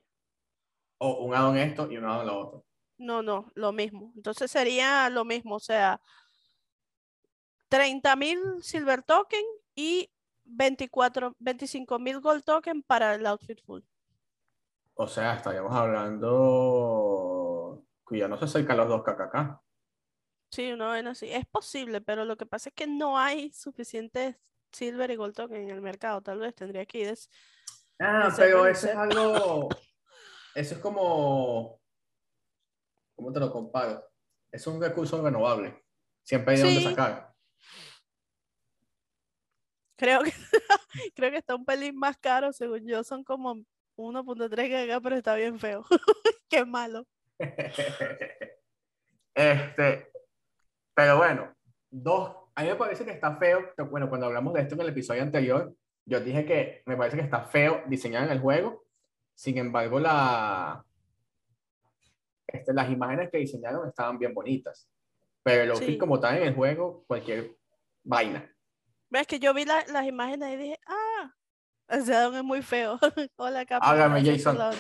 [1.00, 2.67] O un addon esto y un addon lo otro.
[2.98, 4.12] No, no, lo mismo.
[4.16, 6.00] Entonces sería lo mismo, o sea,
[7.70, 9.44] 30.000 Silver Token
[9.76, 10.10] y
[10.46, 13.82] 24, 25.000 Gold Token para el outfit full.
[14.96, 19.60] O sea, estaríamos hablando que ya no se acerca a los 2 kkk.
[20.50, 21.30] Sí, una vez así.
[21.32, 24.38] Es posible, pero lo que pasa es que no hay suficientes
[24.72, 26.22] Silver y Gold Token en el mercado.
[26.22, 27.08] Tal vez tendría que ir.
[27.08, 27.30] des-
[28.00, 29.68] Ah, pero eso es algo.
[30.56, 31.80] Eso es como.
[33.18, 34.08] ¿Cómo te lo comparo?
[34.52, 35.84] Es un recurso renovable.
[36.24, 36.88] Siempre hay de dónde Sí.
[36.88, 37.34] sacar.
[39.98, 40.32] Creo que,
[41.16, 43.56] creo que está un pelín más caro, según yo, son como
[43.96, 45.84] 1.3 GB, pero está bien feo.
[46.50, 47.06] Qué malo.
[49.40, 50.12] Este,
[50.96, 51.56] pero bueno,
[51.92, 54.90] dos, a mí me parece que está feo, bueno, cuando hablamos de esto en el
[54.90, 55.76] episodio anterior,
[56.08, 58.84] yo dije que me parece que está feo diseñar en el juego,
[59.36, 60.84] sin embargo, la,
[62.48, 64.90] este, las imágenes que diseñaron estaban bien bonitas,
[65.44, 65.98] pero el outfit Sí.
[65.98, 67.56] como tal en el juego, cualquier
[68.04, 68.50] vaina.
[69.10, 71.34] Ves que yo vi la- las imágenes y dije, ah,
[71.90, 73.00] ese addon es muy feo.
[73.38, 74.58] Hola, Capi, Hágame, Jason.
[74.58, 74.72] la.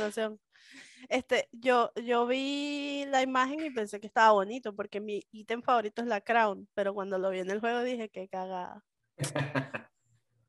[1.10, 6.02] Este, yo, yo vi la imagen y pensé que estaba bonito porque mi ítem favorito
[6.02, 8.84] es la crown, pero cuando lo vi en el juego dije que cagada.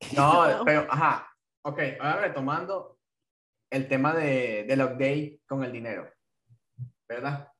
[0.15, 1.27] No, pero, ajá,
[1.63, 2.97] ok, ahora retomando
[3.71, 6.09] el tema de, del update con el dinero,
[7.09, 7.51] ¿verdad?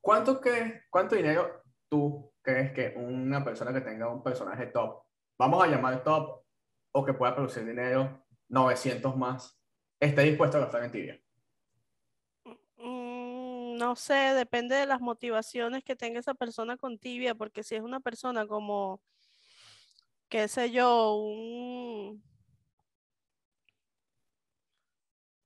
[0.00, 5.02] ¿Cuánto crees, cuánto dinero tú crees que una persona que tenga un personaje top,
[5.36, 6.44] vamos a llamar top,
[6.92, 9.60] o que pueda producir dinero 900 más,
[9.98, 11.20] esté dispuesto a gastar en tibia?
[12.76, 17.74] Mm, no sé, depende de las motivaciones que tenga esa persona con tibia, porque si
[17.74, 19.02] es una persona como,
[20.28, 22.22] qué sé yo, un,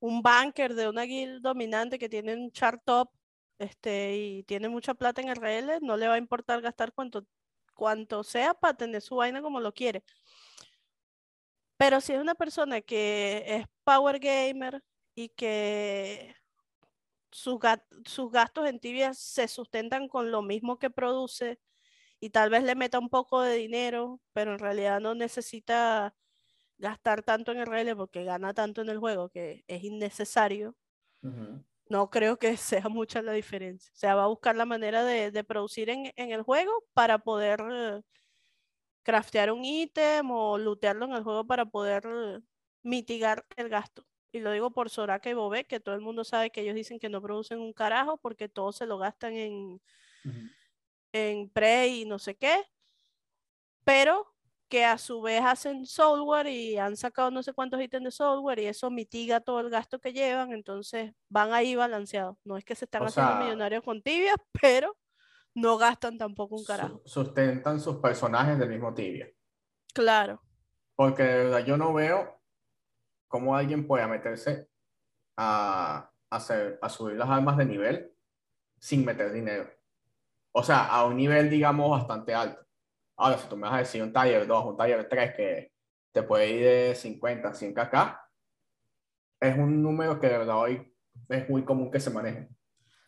[0.00, 3.10] un banker de una guild dominante que tiene un chart top
[3.58, 7.26] este, y tiene mucha plata en RL, no le va a importar gastar cuanto,
[7.74, 10.04] cuanto sea para tener su vaina como lo quiere.
[11.76, 14.82] Pero si es una persona que es power gamer
[15.14, 16.34] y que
[17.30, 17.58] sus,
[18.04, 21.60] sus gastos en tibia se sustentan con lo mismo que produce
[22.20, 26.14] y tal vez le meta un poco de dinero, pero en realidad no necesita
[26.78, 30.74] gastar tanto en el RL porque gana tanto en el juego que es innecesario.
[31.88, 33.90] No creo que sea mucha la diferencia.
[33.92, 37.18] O sea, va a buscar la manera de, de producir en, en, el juego para
[37.18, 38.02] poder uh,
[39.02, 42.42] craftear un ítem o lootearlo en el juego para poder uh,
[42.82, 44.06] mitigar el gasto.
[44.30, 46.98] Y lo digo por Soraka y Bobé, que todo el mundo sabe que ellos dicen
[46.98, 49.80] que no producen un carajo porque todos se lo gastan en, uh
[50.24, 50.52] -huh.
[51.12, 52.62] en Prey y no sé qué.
[53.84, 54.37] Pero
[54.68, 58.58] que a su vez hacen software y han sacado no sé cuántos ítems de software
[58.60, 62.36] y eso mitiga todo el gasto que llevan, entonces van ahí balanceados.
[62.44, 64.96] No es que se están o haciendo sea, millonarios con tibia, pero
[65.54, 67.02] no gastan tampoco un carajo.
[67.04, 69.28] Sustentan sus personajes del mismo tibia.
[69.94, 70.42] Claro.
[70.94, 72.40] Porque de verdad yo no veo
[73.26, 74.68] cómo alguien pueda meterse
[75.36, 78.12] a, hacer, a subir las armas de nivel
[78.78, 79.70] sin meter dinero.
[80.52, 82.67] O sea, a un nivel, digamos, bastante alto.
[83.18, 85.72] Ahora, si tú me vas a decir un taller 2, un taller 3 que
[86.12, 88.16] te puede ir de 50 a 100 kk,
[89.40, 90.94] es un número que de verdad hoy
[91.28, 92.48] es muy común que se maneje.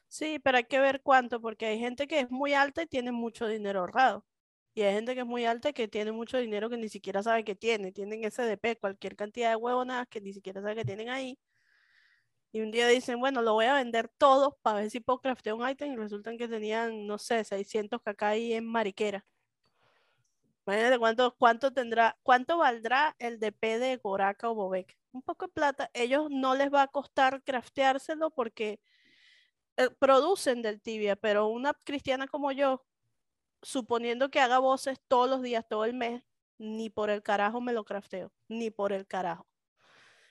[0.08, 3.12] Sí, pero hay que ver cuánto, porque hay gente que es muy alta y tiene
[3.12, 4.26] mucho dinero ahorrado.
[4.74, 7.44] Y hay gente que es muy alta que tiene mucho dinero que ni siquiera sabe
[7.44, 7.92] que tiene.
[7.92, 11.38] Tienen SDP, cualquier cantidad de huevonas que ni siquiera sabe que tienen ahí.
[12.52, 15.54] Y un día dicen, bueno, lo voy a vender todo para ver si puedo craftear
[15.54, 19.24] un item y resultan que tenían, no sé, 600 kk ahí en mariquera.
[20.66, 24.96] Imagínate cuánto, cuánto tendrá, cuánto valdrá el DP de Goraka o Bobek.
[25.12, 25.90] Un poco de plata.
[25.94, 28.80] Ellos no les va a costar crafteárselo porque
[29.76, 32.84] eh, producen del tibia, pero una cristiana como yo,
[33.62, 36.22] suponiendo que haga voces todos los días, todo el mes,
[36.58, 39.46] ni por el carajo me lo crafteo, ni por el carajo.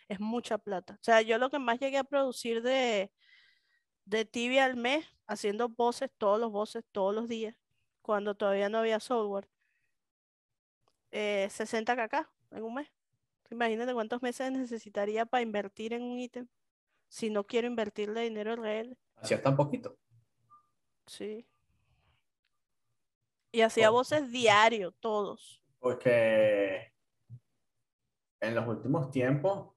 [0.08, 0.96] Es mucha plata.
[0.96, 3.12] O sea, yo lo que más llegué a producir de,
[4.06, 7.56] de tibia al mes, haciendo voces, todos los voces, todos los días,
[8.02, 9.50] cuando todavía no había software,
[11.12, 12.90] eh, 60 kk en un mes.
[13.52, 16.48] Imagínate cuántos meses necesitaría para invertir en un ítem
[17.08, 18.98] si no quiero invertirle dinero real.
[19.16, 19.98] Hacía tan poquito.
[21.08, 21.48] Sí.
[23.52, 23.94] Y hacía oh.
[23.94, 25.64] voces diario, todos.
[25.80, 26.94] Porque
[28.40, 29.76] en los últimos tiempos,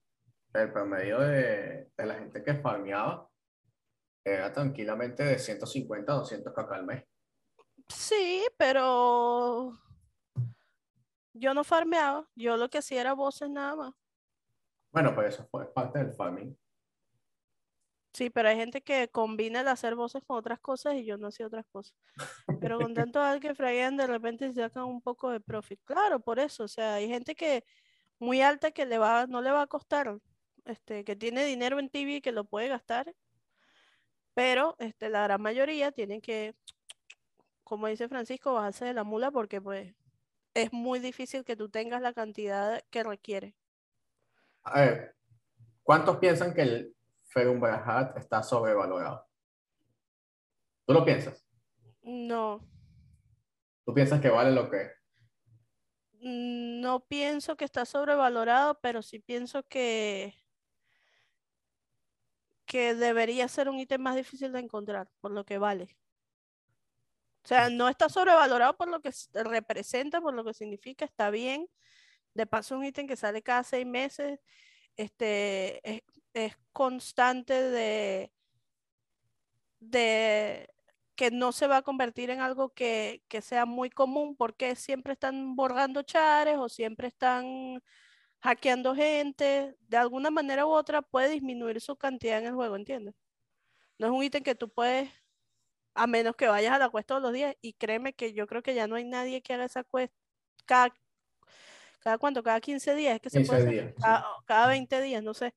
[0.53, 3.31] el promedio de, de la gente que farmeaba
[4.25, 7.05] era tranquilamente de 150 a 200 kk al mes.
[7.89, 9.79] Sí, pero
[11.33, 13.95] yo no farmeaba, yo lo que hacía era voces nada más.
[14.91, 16.57] Bueno, pues eso fue parte del farming.
[18.13, 21.29] Sí, pero hay gente que combina el hacer voces con otras cosas y yo no
[21.29, 21.97] hacía otras cosas.
[22.61, 25.81] Pero con tanto al que fraguean, de repente se sacan un poco de profit.
[25.85, 26.65] Claro, por eso.
[26.65, 27.65] O sea, hay gente que
[28.19, 30.19] muy alta que le va, no le va a costar,
[30.67, 33.15] este, que tiene dinero en TV y que lo puede gastar.
[34.35, 36.55] Pero este, la gran mayoría tienen que,
[37.65, 39.95] como dice Francisco, bajarse de la mula porque pues
[40.55, 43.57] es muy difícil que tú tengas la cantidad que requiere.
[44.65, 45.17] A ver,
[45.83, 49.27] ¿cuántos piensan que el Ferum Brahat está sobrevalorado?
[50.87, 51.45] ¿Tú lo piensas?
[52.03, 52.61] No.
[53.85, 54.91] ¿Tú piensas que vale lo que?
[56.21, 60.35] No pienso que está sobrevalorado, pero sí pienso que
[62.65, 65.95] que debería ser un ítem más difícil de encontrar, por lo que vale.
[67.45, 71.69] O sea, no está sobrevalorado por lo que representa, por lo que significa, está bien.
[72.35, 74.41] De paso, un ítem que sale cada seis meses,
[74.97, 76.03] este, es,
[76.35, 78.33] es constante de,
[79.81, 80.69] de
[81.15, 85.15] que no se va a convertir en algo que, que, sea muy común porque siempre
[85.15, 87.83] están borrando chares o siempre están
[88.41, 89.77] hackeando gente.
[89.89, 93.15] De alguna manera u otra puede disminuir su cantidad en el juego, ¿entiendes?
[93.99, 95.11] No es un ítem que tú puedes
[95.95, 97.55] a menos que vayas a la cuesta todos los días.
[97.61, 100.17] Y créeme que yo creo que ya no hay nadie que haga esa cuesta
[100.67, 100.95] cada,
[102.01, 104.27] cada cuánto, cada 15 días, es que se puede días, cada, sí.
[104.47, 105.55] cada, 20 días, no sé.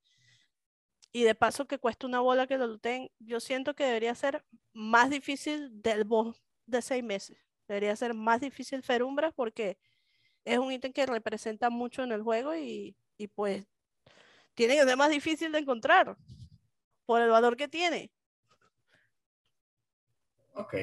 [1.12, 4.44] Y de paso que cuesta una bola que lo looten, yo siento que debería ser
[4.74, 7.38] más difícil del boss de seis meses.
[7.68, 9.78] Debería ser más difícil Ferumbras porque
[10.44, 13.66] es un ítem que representa mucho en el juego y, y pues
[14.54, 16.18] tiene que ser más difícil de encontrar
[17.06, 18.12] por el valor que tiene.
[20.56, 20.76] Ok.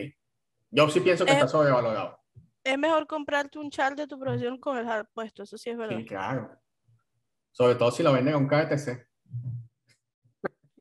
[0.71, 2.19] Yo sí pienso que es, está sobrevalorado.
[2.65, 5.77] Es mejor comprarte un char de tu profesión con el hard puesto, eso sí es
[5.77, 5.99] verdad.
[5.99, 6.51] Sí, claro.
[7.51, 9.07] Sobre todo si lo venden con KTC.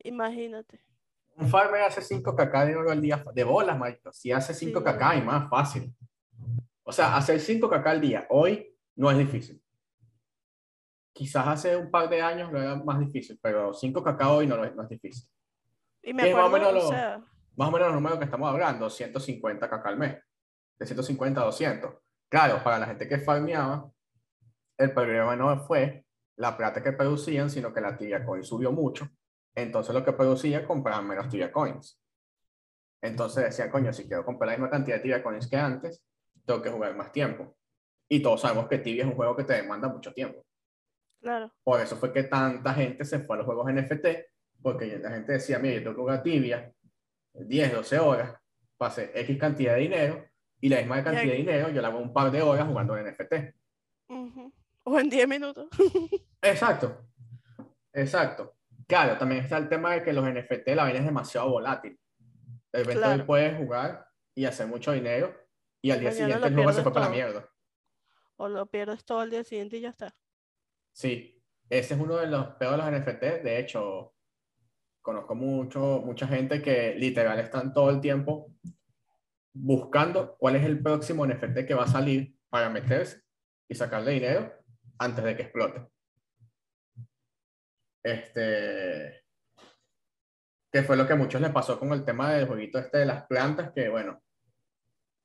[0.04, 0.84] Imagínate.
[1.36, 4.12] Un farmer hace 5 kk de oro al día de bolas, Maito.
[4.12, 4.84] Si hace 5 sí.
[4.84, 5.94] kk y más, fácil.
[6.84, 9.62] O sea, hacer 5 caca al día hoy no es difícil.
[11.12, 14.62] Quizás hace un par de años lo era más difícil, pero 5 caca hoy no,
[14.64, 15.28] es, no es difícil.
[16.02, 17.24] Y me ¿Qué es más o acuerdo, o sea,
[17.56, 20.16] Más o menos los números que estamos hablando, 150 caca al mes.
[20.78, 21.94] De 150 a 200.
[22.28, 23.90] Claro, para la gente que farmeaba,
[24.78, 29.08] el problema no fue la plata que producían, sino que la Tibia Coin subió mucho.
[29.54, 32.00] Entonces lo que producía compraban menos Tibia Coins.
[33.02, 36.02] Entonces decían, coño, si quiero comprar la misma cantidad de Tibia Coins que antes,
[36.46, 37.54] tengo que jugar más tiempo.
[38.08, 40.44] Y todos sabemos que Tibia es un juego que te demanda mucho tiempo.
[41.20, 44.06] claro, Por eso fue que tanta gente se fue a los juegos NFT,
[44.62, 46.72] porque la gente decía, mira, yo tengo que jugar Tibia
[47.34, 48.34] 10, 12 horas,
[48.76, 50.24] pase X cantidad de dinero,
[50.60, 53.06] y la misma cantidad de dinero yo la hago un par de horas jugando en
[53.06, 53.54] NFT.
[54.08, 54.52] ujú,
[54.84, 55.68] o en 10 minutos.
[56.42, 57.06] Exacto,
[57.92, 58.56] exacto.
[58.88, 61.98] Claro, también está el tema de que los NFT, la vaina es demasiado volátil.
[62.72, 63.20] De repente Claro.
[63.20, 65.32] hoy puedes jugar y hacer mucho dinero,
[65.80, 67.16] y al día Mañana siguiente el juego se fue para la todo.
[67.16, 67.48] mierda.
[68.36, 70.14] O lo pierdes todo al día siguiente y ya está.
[70.92, 73.22] Sí, ese es uno de los peores de los NFT.
[73.44, 74.14] De hecho,
[75.02, 78.54] conozco mucho, mucha gente que literal están todo el tiempo
[79.52, 83.20] buscando cuál es el próximo NFT que va a salir para meterse
[83.68, 84.52] y sacarle dinero
[84.98, 85.86] antes de que explote.
[88.04, 89.24] Este,
[90.72, 93.06] que fue lo que a muchos les pasó con el tema del jueguito este de
[93.06, 94.22] las plantas, que bueno,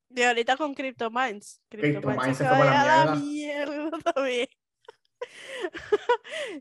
[0.09, 1.61] Y ahorita con CryptoMines.
[1.69, 4.47] CryptoMines fue para de la ir a mierda también.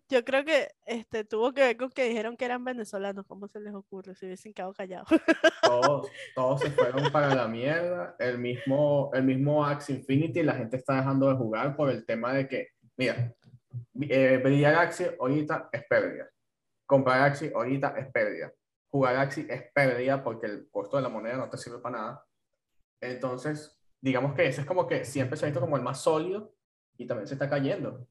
[0.08, 3.26] Yo creo que este, tuvo que ver con que dijeron que eran venezolanos.
[3.26, 4.14] ¿Cómo se les ocurre?
[4.14, 5.08] Si hubiesen quedado callados.
[5.62, 8.16] todos, todos se fueron para la mierda.
[8.18, 12.32] El mismo, el mismo Axie Infinity, la gente está dejando de jugar por el tema
[12.32, 13.34] de que, mira,
[14.00, 16.28] eh, brillar Axie ahorita es pérdida.
[16.86, 18.52] Comprar Axie ahorita es pérdida.
[18.90, 22.24] Jugar Axie es pérdida porque el costo de la moneda no te sirve para nada.
[23.00, 26.54] Entonces, digamos que ese es como que siempre se ha visto como el más sólido
[26.96, 28.06] y también se está cayendo.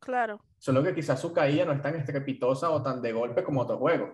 [0.00, 0.42] Claro.
[0.58, 3.78] Solo que quizás su caída no es tan estrepitosa o tan de golpe como otros
[3.78, 4.10] juegos.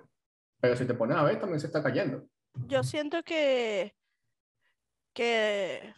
[0.61, 2.28] Pero si te pones a ver, también se está cayendo.
[2.66, 3.95] Yo siento que,
[5.12, 5.95] que,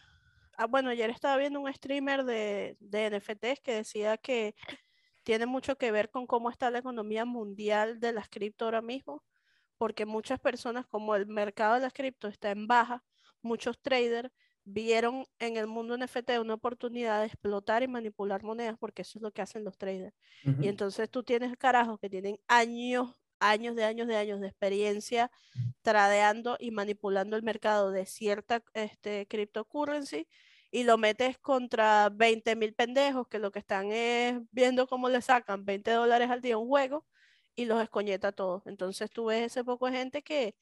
[0.57, 4.55] ah, bueno, ayer estaba viendo un streamer de, de NFTs que decía que
[5.23, 9.23] tiene mucho que ver con cómo está la economía mundial de las cripto ahora mismo,
[9.77, 13.03] porque muchas personas, como el mercado de las cripto está en baja,
[13.41, 14.29] muchos traders
[14.71, 19.23] vieron en el mundo NFT una oportunidad de explotar y manipular monedas, porque eso es
[19.23, 20.15] lo que hacen los traders.
[20.45, 20.63] Ujú.
[20.63, 25.31] Y entonces tú tienes carajos que tienen años, años de años de años de experiencia
[25.81, 30.27] tradeando y manipulando el mercado de cierta este, cryptocurrency
[30.71, 35.21] y lo metes contra 20 mil pendejos que lo que están es viendo cómo le
[35.21, 37.05] sacan 20 dólares al día a un juego
[37.55, 38.63] y los escoñeta a todos.
[38.67, 40.55] Entonces tú ves ese poco de gente que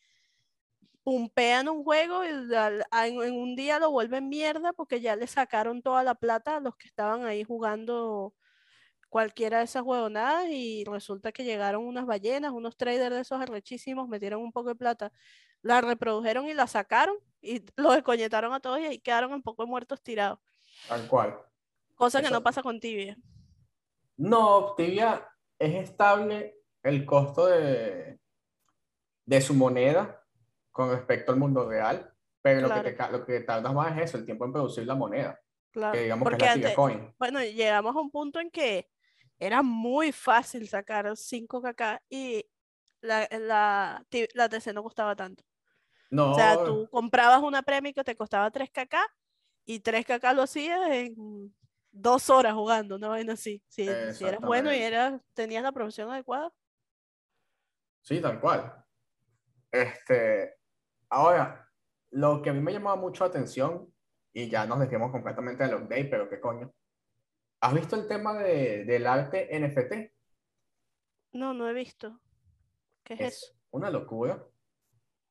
[1.07, 6.03] pumpean un juego y en, un día lo vuelven mierda porque ya le sacaron toda
[6.03, 8.33] la plata a los que estaban ahí jugando
[9.07, 14.09] cualquiera de esas huevonadas y resulta que llegaron unas ballenas, unos traders de esos arrechísimos,
[14.09, 15.13] metieron un poco de plata,
[15.61, 19.65] la reprodujeron y la sacaron y los escoñetaron a todos y ahí quedaron un poco
[19.65, 20.39] muertos tirados.
[20.89, 21.39] Tal cual.
[21.95, 23.17] Cosa que no pasa con Tibia.
[24.17, 25.25] No, Tibia
[25.57, 28.19] es estable el costo de,
[29.25, 30.26] de su moneda
[30.77, 34.17] con respecto al mundo real, pero lo, que te, lo que tardas más es eso,
[34.17, 35.39] el tiempo en producir la moneda,
[35.71, 35.93] Claro.
[35.93, 37.15] que digamos Porque que es la antes, Coin.
[37.19, 38.87] bueno, llegamos a un punto en que
[39.39, 42.45] era muy fácil sacar 5 kk y
[43.01, 45.43] la, la, la TC no costaba tanto.
[46.09, 48.95] No, O sea, tú comprabas una premio que te costaba 3 kk
[49.65, 51.53] y 3 kk lo hacías en
[51.91, 53.61] dos horas jugando, una vaina así.
[53.67, 56.51] Si, si eras bueno y eras, tenías la profesión adecuada.
[58.01, 58.85] sí, tal cual.
[59.71, 60.56] Este,
[61.09, 61.69] ahora,
[62.11, 63.91] lo que a mí me llamaba mucho la atención,
[64.33, 66.71] y ya nos dejemos completamente del update, pero qué coño.
[67.61, 70.13] ¿Has visto el tema de, del arte NFT?
[71.33, 72.19] No, no he visto.
[73.03, 73.45] ¿Qué es, eso?
[73.47, 74.45] es una locura.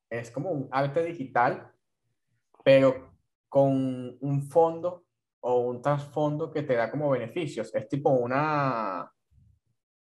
[0.09, 1.71] Es como un arte digital,
[2.63, 3.17] pero
[3.47, 5.05] con un fondo
[5.39, 7.73] o un trasfondo que te da como beneficios.
[7.73, 9.09] Es tipo una,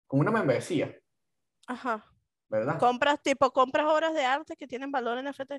[0.09, 1.01] como una membresía,
[1.71, 2.05] Ajá.
[2.51, 2.79] ¿Verdad?
[2.79, 5.53] Compras, tipo, compras obras de arte que tienen valor en NFT.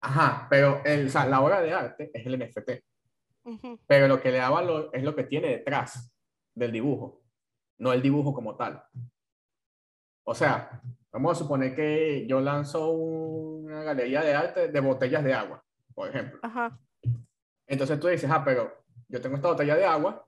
[0.00, 2.70] Ajá, pero el, o sea, la obra de arte es el NFT,
[3.86, 6.10] pero lo que le da valor es lo que tiene detrás
[6.54, 7.22] del dibujo,
[7.78, 8.82] no el dibujo como tal.
[10.24, 10.80] O sea,
[11.12, 15.62] vamos a suponer que yo lanzo una galería de arte de botellas de agua,
[15.94, 16.40] por ejemplo.
[16.42, 16.78] Ajá.
[17.66, 20.26] Entonces tú dices, ah, pero yo tengo esta botella de agua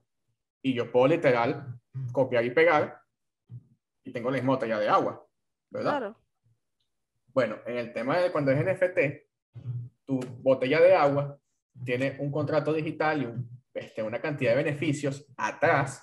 [0.63, 1.81] y yo puedo literal
[2.13, 3.01] copiar y pegar
[4.05, 5.27] y tengo la misma botella de agua,
[5.73, 5.91] ¿verdad?
[5.99, 6.17] Claro.
[7.35, 8.99] Bueno, en el tema de cuando es NFT,
[10.05, 11.39] tu botella de agua
[11.85, 16.03] tiene un contrato digital y un, este, una cantidad de beneficios atrás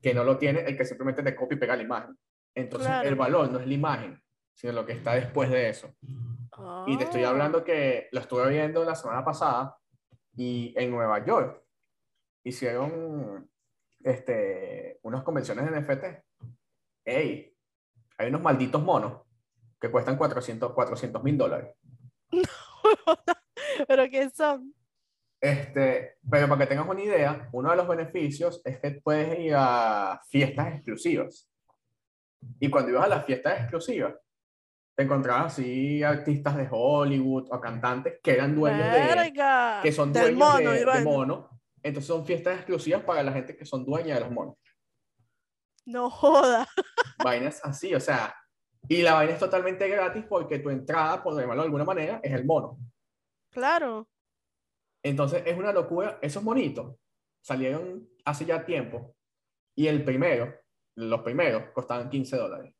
[0.00, 2.18] que no lo tiene el que simplemente te copia y pega la imagen.
[2.54, 3.08] Entonces, Claro.
[3.08, 4.20] el valor no es la imagen,
[4.54, 5.94] sino lo que está después de eso.
[6.86, 9.76] Y te estoy Ah, hablando que lo estuve viendo la semana pasada
[10.36, 11.62] y en Nueva York
[12.44, 13.50] hicieron
[14.02, 16.04] este, unas convenciones de NFT.
[17.04, 17.51] ¡Ey!
[18.22, 19.22] Hay unos malditos monos
[19.80, 21.74] que cuestan 400 mil dólares.
[23.88, 24.74] Pero ¿qué son?
[25.40, 29.54] Este, pero para que tengas una idea, uno de los beneficios es que puedes ir
[29.56, 31.50] a fiestas exclusivas.
[32.60, 34.14] Y cuando ibas a las fiestas exclusivas,
[34.94, 39.32] te encontrabas así artistas de Hollywood o cantantes que eran dueños de,
[39.82, 41.60] que son dueños mono, de, de mono.
[41.82, 44.54] Entonces son fiestas exclusivas para la gente que son dueñas de los monos.
[45.84, 46.66] No joda.
[47.24, 48.34] Vainas así, o sea,
[48.88, 52.32] y la vaina es totalmente gratis porque tu entrada, por llamarlo de alguna manera, es
[52.32, 52.78] el mono.
[53.50, 54.08] Claro.
[55.02, 56.18] Entonces es una locura.
[56.22, 56.96] Esos monitos
[57.40, 59.14] salieron hace ya tiempo
[59.74, 60.54] y el primero,
[60.96, 62.74] los primeros, costaban 15 dólares.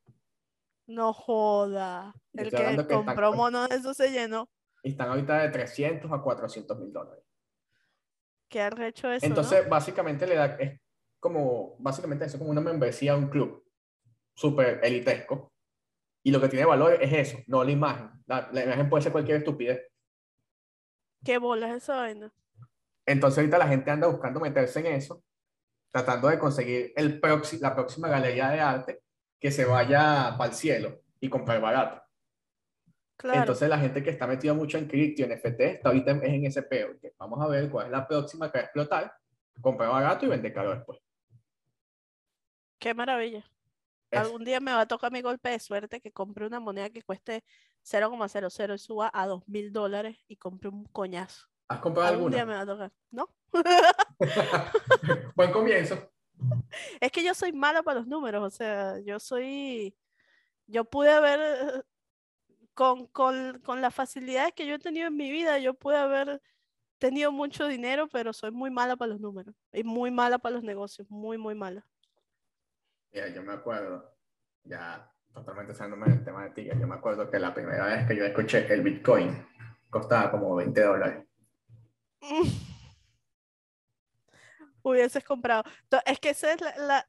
[0.86, 2.14] No joda.
[2.32, 4.48] El que que están- compró mono de eso se llenó.
[4.82, 7.24] Están ahorita de 300 a 400 mil dólares.
[8.48, 10.78] Qué arrecho eso, Entonces, básicamente le da, es
[11.22, 13.64] como, básicamente eso es como una membresía a un club
[14.34, 15.52] súper elitesco.
[16.24, 18.10] Y lo que tiene valor es eso, no la imagen.
[18.26, 19.88] La, la imagen puede ser cualquier estupidez.
[21.24, 22.32] ¿Qué bolas esa vaina?
[23.06, 25.22] Entonces ahorita la gente anda buscando meterse en eso,
[25.92, 29.02] tratando de conseguir el proxi- la próxima galería de arte
[29.40, 32.02] que se vaya para el cielo y comprar barato.
[33.16, 33.40] Claro.
[33.40, 36.22] Entonces la gente que está metida mucho en cripto y en NFT está ahorita es
[36.24, 36.90] en ese peo.
[37.18, 39.14] vamos a ver cuál es la próxima que va a explotar,
[39.60, 40.98] comprar barato y vender caro después.
[42.82, 43.44] Qué maravilla.
[44.10, 46.90] Es- Algún día me va a tocar mi golpe de suerte que compre una moneda
[46.90, 47.44] que cueste
[47.84, 51.46] 0,00 y suba a 2 mil dólares y compre un coñazo.
[51.68, 52.74] ¿Has comprado Algún día me alguna?
[52.76, 52.92] va a tocar.
[53.12, 53.28] ¿No?
[55.36, 56.10] Buen comienzo.
[57.00, 59.94] Es que yo soy mala para los números, o sea, yo soy,
[60.66, 61.86] yo pude haber,
[62.74, 66.42] con, con, con las facilidades que yo he tenido en mi vida, yo pude haber
[66.98, 70.64] tenido mucho dinero, pero soy muy mala para los números y muy mala para los
[70.64, 71.86] negocios, muy, muy mala.
[73.12, 74.10] Mira, yo me acuerdo,
[74.64, 78.16] ya totalmente saliéndome del tema de ti, yo me acuerdo que la primera vez que
[78.16, 79.46] yo escuché el Bitcoin
[79.90, 81.26] costaba como 20 dólares.
[84.82, 85.62] Hubieses comprado.
[86.06, 86.60] Es que ese es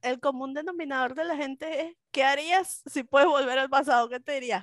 [0.01, 4.10] el común denominador de la gente es, ¿qué harías si puedes volver al pasado?
[4.10, 4.62] ¿Qué te diría?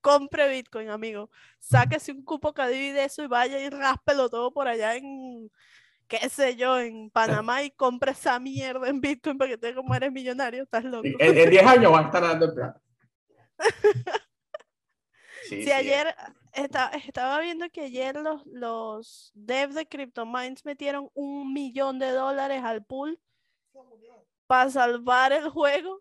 [0.00, 1.30] Compre Bitcoin, amigo.
[1.58, 5.50] Sáquese un cupo Cadivi de eso y vaya y ráspelo todo por allá en,
[6.18, 9.94] qué sé yo, en Panamá y compre esa mierda en Bitcoin para que te como
[9.94, 10.62] eres millonario.
[10.62, 11.06] Estás loco.
[11.18, 12.72] En, en 10 años van a estar dando el.
[15.44, 16.14] Sí, Si sí, ayer
[16.52, 22.62] esta- estaba viendo que ayer los, los devs de CryptoMinds metieron un millón de dólares
[22.62, 23.18] al pool
[24.46, 26.00] para salvar el juego.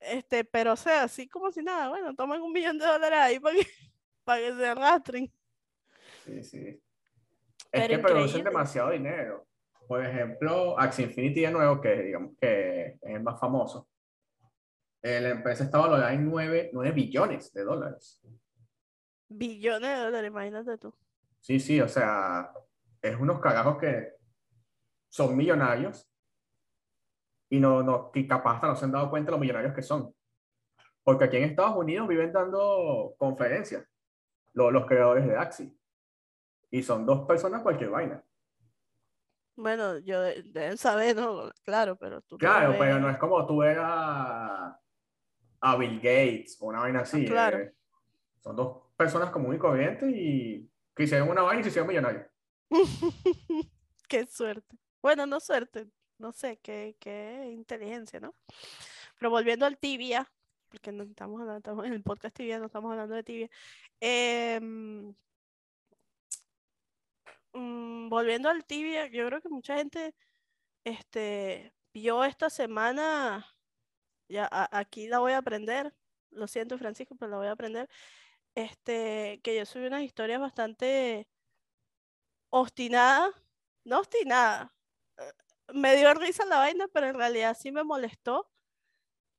[0.00, 3.38] Este, pero o sea, así como si nada, bueno, tomen un millón de dólares ahí
[3.38, 3.66] para que,
[4.24, 5.32] para que se arrastren.
[6.24, 6.82] Sí, sí.
[7.72, 9.46] Es que producen demasiado dinero.
[9.86, 13.88] Por ejemplo, Axie Infinity de nuevo, que digamos que es el más famoso.
[15.02, 18.20] eh, la empresa está valorada en 9, 9 billones de dólares.
[19.28, 20.94] Billones de dólares, imagínate tú.
[21.40, 22.52] Sí, sí, o sea,
[23.00, 24.12] es unos carajos que
[25.08, 26.06] son millonarios
[27.48, 29.82] y no, no, que capaz hasta no se han dado cuenta de los millonarios que
[29.82, 30.14] son.
[31.02, 33.84] Porque aquí en Estados Unidos viven dando conferencias
[34.52, 35.74] los, los creadores de Axie.
[36.70, 38.22] Y son dos personas cualquier vaina.
[39.56, 41.50] Bueno, yo de- deben saber, ¿no?
[41.64, 42.38] Claro, pero tú.
[42.38, 44.78] Claro, pero no es como tú ver a,
[45.78, 47.26] Bill Gates o una vaina así.
[47.26, 47.58] claro.
[47.58, 47.74] eh.
[48.42, 52.26] Son dos personas comunes y corrientes y que hicieron una vaina y se hicieron millonarios.
[54.08, 54.76] Qué suerte.
[55.02, 58.34] Bueno, no suerte, no sé, qué, qué inteligencia, ¿no?
[59.18, 60.30] Pero volviendo al tibia,
[60.68, 63.50] porque no estamos hablando, estamos en el podcast tibia, no estamos hablando de tibia.
[64.00, 65.14] em,
[67.52, 70.14] mm, volviendo al tibia, yo creo que mucha gente
[70.84, 73.46] este, vio esta semana,
[74.28, 75.94] ya aquí la voy a aprender,
[76.30, 77.88] lo siento Francisco, pero la voy a aprender,
[78.54, 81.28] este, que yo subí unas historias bastante
[82.50, 83.30] obstinada,
[83.84, 84.74] no obstinada,
[85.18, 85.32] eh,
[85.74, 88.48] me dio risa la vaina, pero en realidad sí me molestó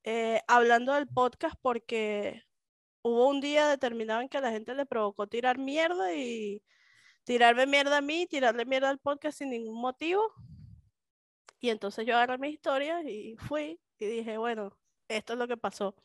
[0.03, 2.43] eh, hablando del podcast porque
[3.03, 6.63] hubo un día determinado en que la gente le provocó tirar mierda y
[7.23, 10.21] tirarme mierda a mí, tirarle mierda al podcast sin ningún motivo.
[11.59, 15.57] Y entonces yo agarré mi historia y fui y dije, bueno, esto es lo que
[15.57, 15.95] pasó.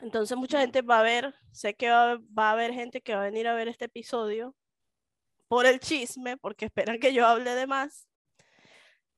[0.00, 3.22] Entonces mucha gente va a ver, sé que va, va a haber gente que va
[3.22, 4.54] a venir a ver este episodio
[5.48, 8.08] por el chisme, porque esperan que yo hable de más.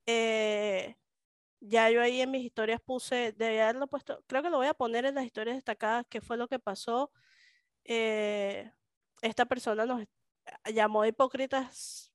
[0.05, 0.95] Eh,
[1.59, 4.73] ya yo ahí en mis historias puse, debía haberlo puesto, creo que lo voy a
[4.73, 7.11] poner en las historias destacadas, qué fue lo que pasó.
[7.83, 8.71] Eh,
[9.21, 10.01] esta persona nos
[10.73, 12.11] llamó hipócritas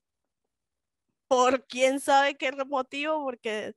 [1.29, 3.74] por quién sabe qué motivo, porque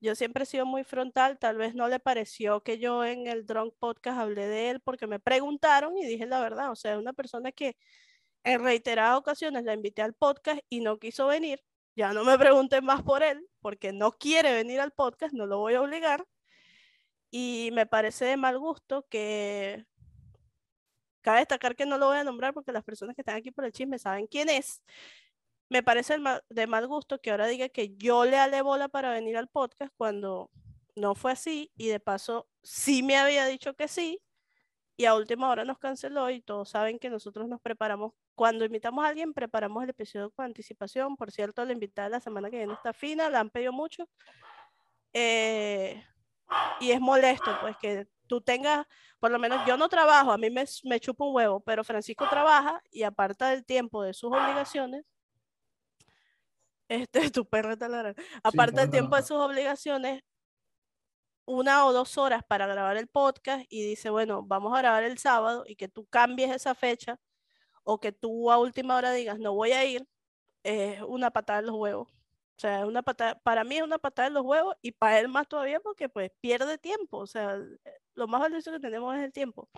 [0.00, 3.46] yo siempre he sido muy frontal, tal vez no le pareció que yo en el
[3.46, 7.12] Drunk Podcast hablé de él porque me preguntaron y dije la verdad, o sea, una
[7.12, 7.76] persona que
[8.44, 11.62] en reiteradas ocasiones la invité al podcast y no quiso venir,
[11.96, 15.58] ya no me pregunten más por él, porque no quiere venir al podcast, no lo
[15.58, 16.26] voy a obligar.
[17.30, 19.86] Y me parece de mal gusto que...
[21.22, 23.64] Cabe destacar que no lo voy a nombrar porque las personas que están aquí por
[23.64, 24.82] el chisme saben quién es.
[25.68, 26.16] Me parece
[26.50, 29.92] de mal gusto que ahora diga que yo le ale bola para venir al podcast
[29.96, 30.50] cuando
[30.94, 34.20] no fue así y de paso sí me había dicho que sí
[34.96, 39.04] y a última hora nos canceló y todos saben que nosotros nos preparamos cuando invitamos
[39.04, 41.16] a alguien, preparamos el episodio con anticipación.
[41.16, 44.08] Por cierto, la invitada la semana que viene está fina, la han pedido mucho.
[45.12, 46.02] Eh,
[46.80, 48.86] y es molesto, pues, que tú tengas,
[49.20, 52.26] por lo menos yo no trabajo, a mí me, me chupa un huevo, pero Francisco
[52.30, 55.04] trabaja y aparta del tiempo de sus obligaciones.
[56.88, 60.22] Este, tu perro está Aparte del tiempo de sus obligaciones,
[61.44, 65.18] una o dos horas para grabar el podcast y dice, bueno, vamos a grabar el
[65.18, 67.20] sábado y que tú cambies esa fecha
[67.84, 70.08] o que tú a última hora digas no voy a ir,
[70.62, 72.08] es una patada en los huevos.
[72.62, 75.26] O sea, una patada, para mí es una patada en los huevos y para él
[75.26, 77.18] más todavía porque pues pierde tiempo.
[77.18, 77.58] O sea,
[78.14, 79.68] lo más valioso que tenemos es el tiempo.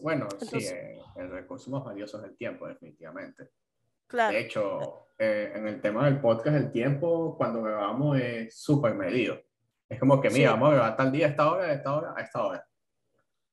[0.00, 3.50] Bueno, sí, eh, el recurso más valioso es el tiempo, definitivamente.
[4.06, 4.32] Claro.
[4.32, 9.40] De hecho, eh, en el tema del podcast, el tiempo cuando grabamos es súper medido.
[9.88, 12.14] Es como que, mira, vamos a grabar tal día, a esta hora, a esta hora,
[12.16, 12.68] a esta hora.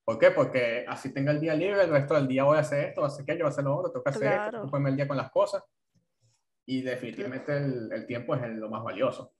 [0.05, 0.29] ¿Por qué?
[0.29, 3.09] Porque así tenga el día libre, el resto del día voy a hacer esto, voy
[3.09, 5.07] a hacer aquello, voy a hacer lo otro, tengo que hacer esto, ocuparme el día
[5.07, 5.63] con las cosas.
[6.69, 9.33] Y definitivamente el, el tiempo es lo más valioso.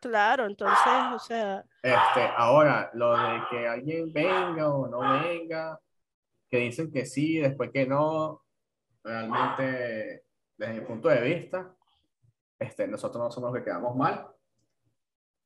[0.00, 1.64] Claro, entonces, o sea.
[1.82, 5.80] Este, ahora, lo de que alguien venga o no venga,
[6.48, 8.44] que dicen que sí, después que no,
[9.02, 10.22] realmente,
[10.56, 11.74] desde mi punto de vista,
[12.56, 14.28] este, nosotros no somos los que quedamos mal.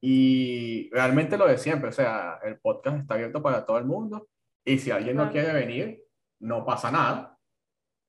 [0.02, 4.28] Y realmente lo de siempre, o sea, el podcast está abierto para todo el mundo.
[4.62, 6.04] Y si alguien no quiere venir,
[6.40, 7.38] no pasa nada.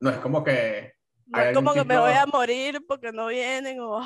[0.02, 0.95] No es como que...
[1.26, 4.02] No es como que me voy a morir porque no vienen o...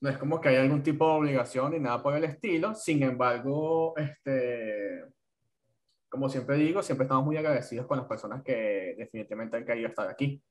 [0.00, 2.74] No es como que hay algún tipo de obligación ni nada por el estilo.
[2.74, 5.04] Sin embargo, este,
[6.08, 10.08] como siempre digo, siempre estamos muy agradecidos con las personas que definitivamente han querido estar
[10.08, 10.42] aquí.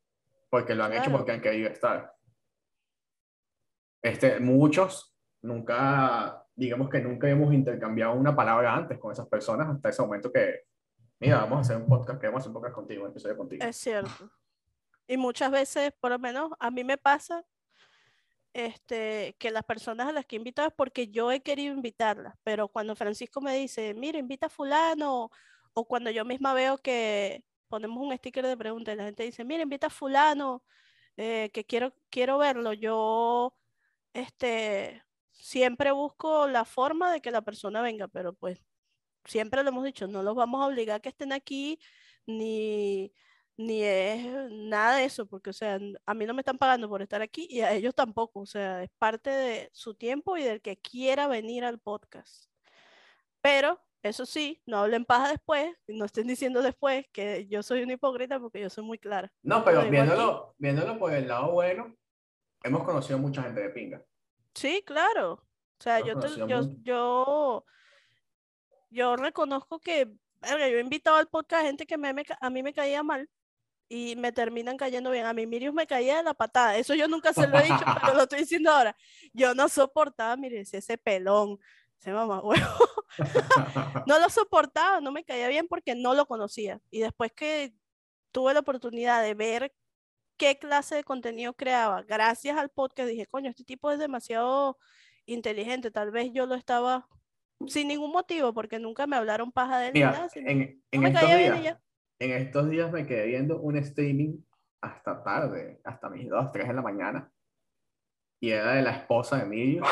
[0.50, 2.14] Porque lo han hecho porque han querido estar.
[4.04, 9.90] Este, muchos nunca, digamos que nunca hemos intercambiado una palabra antes con esas personas hasta
[9.90, 10.62] ese momento que
[11.20, 13.66] mira, vamos a hacer un podcast, queremos hacer un podcast contigo, un episodio contigo.
[13.66, 14.32] Es cierto.
[15.10, 17.44] Y muchas veces, por lo menos a mí me pasa
[18.54, 22.36] este, que las personas a las que he invitado es porque yo he querido invitarlas,
[22.44, 25.32] pero cuando Francisco me dice, mira, invita a fulano,
[25.74, 29.44] o cuando yo misma veo que ponemos un sticker de pregunta y la gente dice,
[29.44, 30.64] mira, invita a fulano,
[31.18, 33.56] eh, que quiero, quiero verlo, yo
[34.14, 38.64] este, siempre busco la forma de que la persona venga, pero pues
[39.26, 41.80] siempre lo hemos dicho, no los vamos a obligar a que estén aquí,
[42.28, 43.12] ni,
[43.60, 47.02] ni es nada de eso, porque, o sea, a mí no me están pagando por
[47.02, 50.62] estar aquí y a ellos tampoco, o sea, es parte de su tiempo y del
[50.62, 52.46] que quiera venir al podcast.
[53.42, 57.92] Pero, eso sí, no hablen paja después, no estén diciendo después que yo soy una
[57.92, 59.30] hipócrita porque yo soy muy clara.
[59.44, 61.98] No, pero viéndolo, viéndolo por el lado bueno,
[62.64, 64.02] hemos conocido mucha gente de pinga.
[64.54, 65.34] Sí, claro.
[65.34, 66.14] O sea, yo,
[66.48, 67.66] yo, yo
[68.90, 70.06] yo reconozco que
[70.50, 73.30] yo he invitado al podcast gente que me, a mí me caía mal
[73.90, 75.26] y me terminan cayendo bien.
[75.26, 76.78] A mí Miriam me caía de la patada.
[76.78, 78.96] Eso yo nunca se lo he dicho, pero lo estoy diciendo ahora.
[79.34, 81.60] Yo no soportaba, mire, ese pelón,
[82.00, 82.68] ese mamá huevo.
[84.06, 86.80] no lo soportaba, no me caía bien porque no lo conocía.
[86.92, 87.74] Y después que
[88.32, 89.74] tuve la oportunidad de ver
[90.38, 94.78] qué clase de contenido creaba, gracias al podcast, dije, coño, este tipo es demasiado
[95.26, 95.90] inteligente.
[95.90, 97.08] Tal vez yo lo estaba
[97.68, 99.94] sin ningún motivo, porque nunca me hablaron paja de él.
[100.36, 101.78] en, en, estos días,
[102.20, 104.38] en estos días me quedé viendo un streaming
[104.82, 107.32] hasta tarde, hasta mis 2, 3 de la mañana,
[108.42, 109.84] y era de la esposa de Emilio,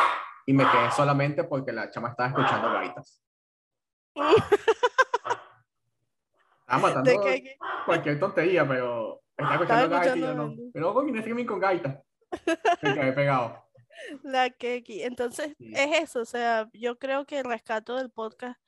[0.45, 3.23] y me quedé solamente porque la chama estaba escuchando gaitas.
[6.61, 7.11] estaba matando
[7.86, 10.53] cualquier tontería, pero estaba escuchando gaitas y yo no.
[10.73, 11.99] Pero con un streaming con gaitas.
[12.82, 13.67] Me quedé pegado.
[14.23, 15.03] La Keki.
[15.03, 18.59] Entonces, es eso, o sea, yo creo que el rescato del podcast,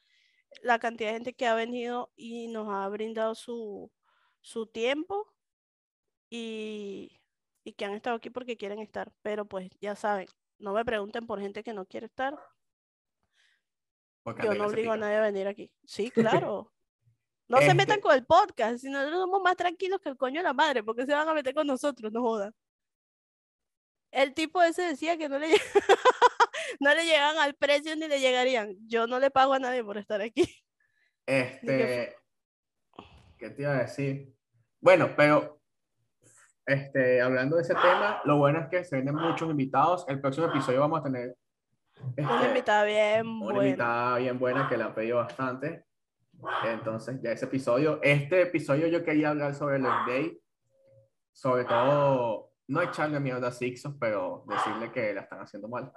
[0.61, 3.91] la cantidad de gente que ha venido y nos ha brindado su,
[4.41, 5.33] su tiempo
[6.29, 7.19] y
[7.63, 9.11] y que han estado aquí porque quieren estar.
[9.21, 10.27] Pero pues ya saben,
[10.57, 12.37] no me pregunten por gente que no quiere estar.
[14.23, 15.71] Porque Yo no obligo a nadie a venir aquí.
[15.85, 16.11] Sí,
[16.43, 16.73] claro.
[17.47, 20.39] No se metan Este- con el podcast, si nosotros somos más tranquilos que el coño
[20.39, 22.53] de la madre, porque se van a meter con nosotros, no jodan.
[24.11, 25.47] El tipo ese decía que no le,
[26.79, 28.75] no le llegan al precio ni le llegarían.
[28.87, 30.43] Yo no le pago a nadie por estar aquí.
[31.25, 32.15] Este,
[33.37, 34.33] ¿qué te iba a decir?
[34.81, 35.61] Bueno, pero
[36.65, 40.05] este, hablando de ese tema, lo bueno es que se vienen muchos invitados.
[40.07, 41.35] El próximo episodio vamos a tener
[42.17, 43.63] Una este, invitada bien una buena.
[43.69, 45.85] invitada bien buena que la ha pedido bastante.
[46.65, 50.39] Entonces, ya ese episodio, este episodio yo quería hablar sobre los day,
[51.31, 55.91] sobre todo, no echarle mierda a Sixos, pero decirle que la están haciendo mal.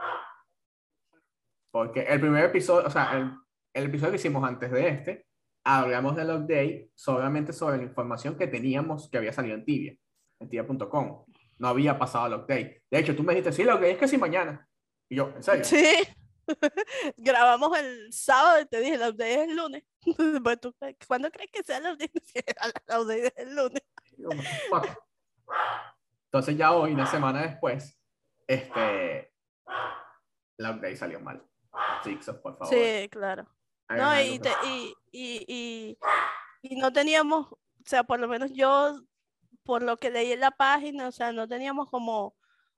[1.73, 3.33] Porque el primer episodio, o sea, el,
[3.75, 5.27] el episodio que hicimos antes de este,
[5.65, 9.97] hablamos del update solamente sobre la información que teníamos que había salido en Tibia,
[10.39, 11.25] en tibia.com.
[11.59, 12.83] No había pasado el update.
[12.91, 14.69] De hecho, tú me dijiste, sí, el update es que sí mañana.
[15.09, 15.65] Y yo, ¿en serio?
[15.65, 15.85] Sí.
[17.17, 19.85] Grabamos el sábado y te dije, la update es el lunes.
[20.43, 20.75] Pues, ¿tú
[21.07, 22.11] ¿Cuándo crees que sea update?
[22.25, 22.41] Sí,
[22.87, 23.83] La update es el lunes.
[26.25, 27.99] Entonces ya hoy, una semana después,
[28.47, 29.33] este,
[30.57, 31.43] la update salió mal.
[31.73, 32.69] Por favor.
[32.69, 33.49] Sí, claro.
[33.89, 35.99] No, y, te- y, y, y,
[36.63, 39.01] y no teníamos, o sea, por lo menos yo,
[39.65, 42.35] por lo que leí en la página, o sea, no teníamos como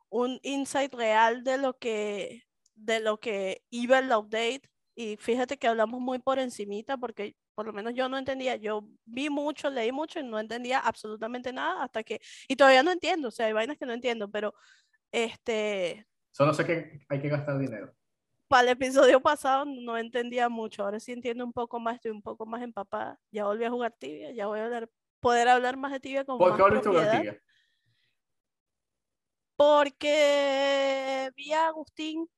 [0.08, 4.62] un insight real de lo que, de lo que iba el update.
[4.96, 8.84] Y fíjate que hablamos muy por encimita, porque por lo menos yo no entendía, yo
[9.04, 13.28] vi mucho, leí mucho y no entendía absolutamente nada hasta que, y todavía no entiendo,
[13.28, 14.54] o sea, hay vainas que no entiendo, pero
[15.12, 17.94] este, Solo sé que hay que gastar dinero.
[18.48, 22.22] Para el episodio pasado no entendía mucho, ahora sí entiendo un poco más, estoy un
[22.22, 23.18] poco más empapada.
[23.30, 24.88] Ya volví a jugar tibia, ya voy a hablar,
[25.20, 27.40] poder hablar más de tibia con ¿Por más qué volviste a jugar tibia?
[29.56, 32.28] Porque vi a Agustín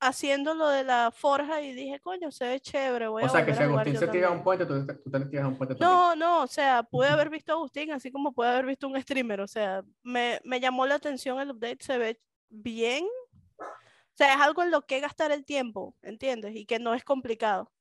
[0.00, 3.46] haciendo lo de la forja y dije, coño, se ve chévere, voy O a sea,
[3.46, 4.44] que si Agustín se tira a un también".
[4.44, 5.98] puente, tú, tú te tiras a un puente también.
[5.98, 9.00] No, no, o sea, pude haber visto a Agustín así como pude haber visto un
[9.00, 12.20] streamer, o sea, me, me llamó la atención el update, se ve
[12.50, 13.06] bien,
[14.14, 16.54] o sea, es algo en lo que gastar el tiempo, ¿entiendes?
[16.54, 17.72] Y que no es complicado,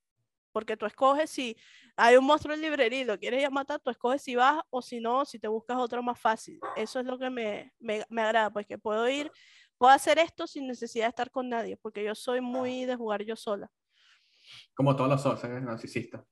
[0.52, 1.56] porque tú escoges si
[1.96, 4.60] hay un monstruo en librería y lo quieres ir a matar, tú escoges si vas
[4.72, 6.60] o si no, si te buscas otro más fácil.
[6.76, 9.32] Eso es lo que me, me, me agrada, pues que puedo ir,
[9.78, 13.24] puedo hacer esto sin necesidad de estar con nadie, porque yo soy muy de jugar
[13.24, 13.72] yo sola.
[14.74, 16.26] Como todos los socios, eres narcisista.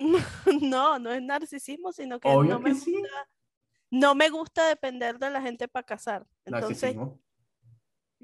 [0.60, 2.92] No, no es narcisismo, sino que Obvio no me que sí.
[2.92, 3.28] gusta,
[3.90, 6.26] no me gusta depender de la gente para casar.
[6.44, 7.21] Entonces, Narcisismo.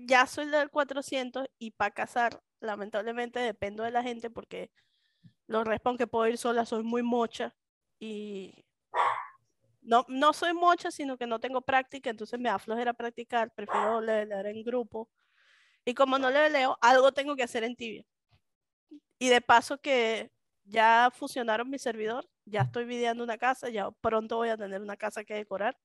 [0.07, 4.71] Ya soy del 400 y para casar, lamentablemente dependo de la gente porque
[5.47, 7.55] los responde que puedo ir sola, soy muy mocha
[7.99, 8.65] y
[9.83, 14.01] no, no soy mocha, sino que no tengo práctica, entonces me da flojera practicar, prefiero
[14.01, 15.09] levelear en grupo.
[15.85, 18.05] Y como no leveleo, algo tengo que hacer en tibia.
[19.19, 20.31] Y de paso que
[20.65, 24.97] ya fusionaron mi servidor, ya estoy videando una casa, ya pronto voy a tener una
[24.97, 25.77] casa que decorar.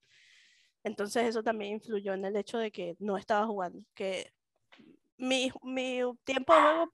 [0.84, 4.34] Entonces eso también influyó en el hecho de que no estaba jugando, que
[5.18, 6.94] mi, mi tiempo de juego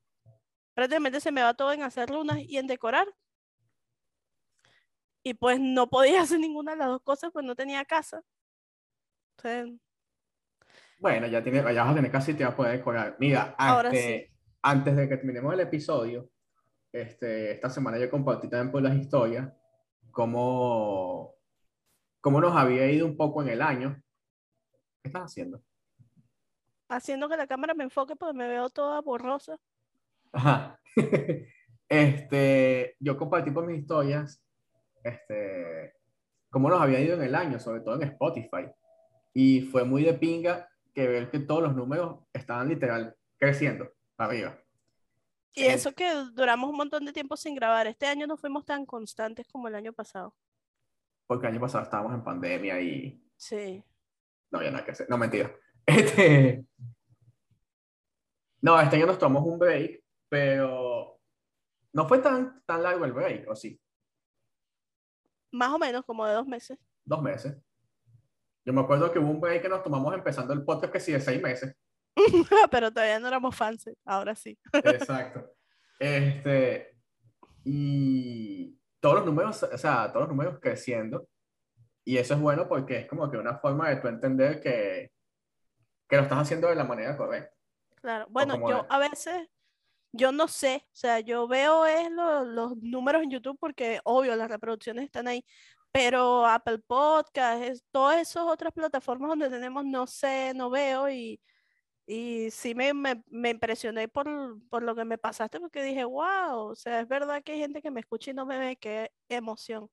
[0.73, 3.07] prácticamente se me va todo en hacer lunas y en decorar.
[5.23, 8.21] Y pues no podía hacer ninguna de las dos cosas, pues no tenía casa.
[9.37, 9.79] Entonces,
[10.99, 13.15] Bueno, ya, tiene, ya vas a tener casi te vas a poder decorar.
[13.19, 14.31] Mira, Ahora este,
[14.61, 16.29] antes de que terminemos el episodio,
[16.91, 19.49] este, esta semana yo compartí también por las historias
[20.11, 21.35] cómo,
[22.21, 24.01] cómo nos había ido un poco en el año.
[25.01, 25.61] ¿Qué estás haciendo?
[26.89, 29.57] haciendo que la cámara me enfoque, pues me veo toda borrosa.
[30.33, 30.79] Ajá.
[31.91, 34.45] Este, yo compartí por mis historias
[35.03, 35.95] este,
[36.51, 38.69] cómo nos había ido en el año, sobre todo en Spotify.
[39.33, 44.55] Y fue muy de pinga que ver que todos los números estaban literal creciendo arriba.
[45.55, 47.87] Y Eh, eso que duramos un montón de tiempo sin grabar.
[47.87, 50.35] Este año no fuimos tan constantes como el año pasado.
[51.29, 53.83] Porque el año pasado estábamos en pandemia y Sí.
[54.49, 55.07] no había nada que hacer.
[55.09, 55.53] No, mentira.
[55.85, 56.65] Este,
[58.61, 61.19] no, este año nos tomamos un break, pero
[61.93, 63.79] no fue tan, tan largo el break, ¿o sí?
[65.51, 66.77] Más o menos como de dos meses.
[67.05, 67.57] Dos meses.
[68.65, 71.11] Yo me acuerdo que hubo un break que nos tomamos empezando el podcast que sí
[71.11, 71.75] de seis meses.
[72.71, 73.89] Pero todavía no éramos fans.
[74.05, 74.59] Ahora sí.
[74.73, 75.53] Exacto.
[75.99, 76.95] Este,
[77.63, 81.27] y todos los números, o sea, todos los números creciendo.
[82.05, 85.11] Y eso es bueno porque es como que una forma de tú entender que,
[86.07, 87.55] que lo estás haciendo de la manera correcta.
[87.95, 88.25] Claro.
[88.29, 89.47] Bueno, yo a veces
[90.11, 94.35] yo no sé, o sea, yo veo es lo- los números en YouTube porque obvio
[94.35, 95.45] las reproducciones están ahí,
[95.91, 101.39] pero Apple Podcast, es, todas esas otras plataformas donde tenemos, no sé, no veo y,
[102.11, 104.27] y sí me, me, me impresioné por,
[104.67, 107.83] por lo que me pasaste porque dije, wow, o sea, es verdad que hay gente
[107.83, 109.87] que me escucha y no me ve, qué emoción.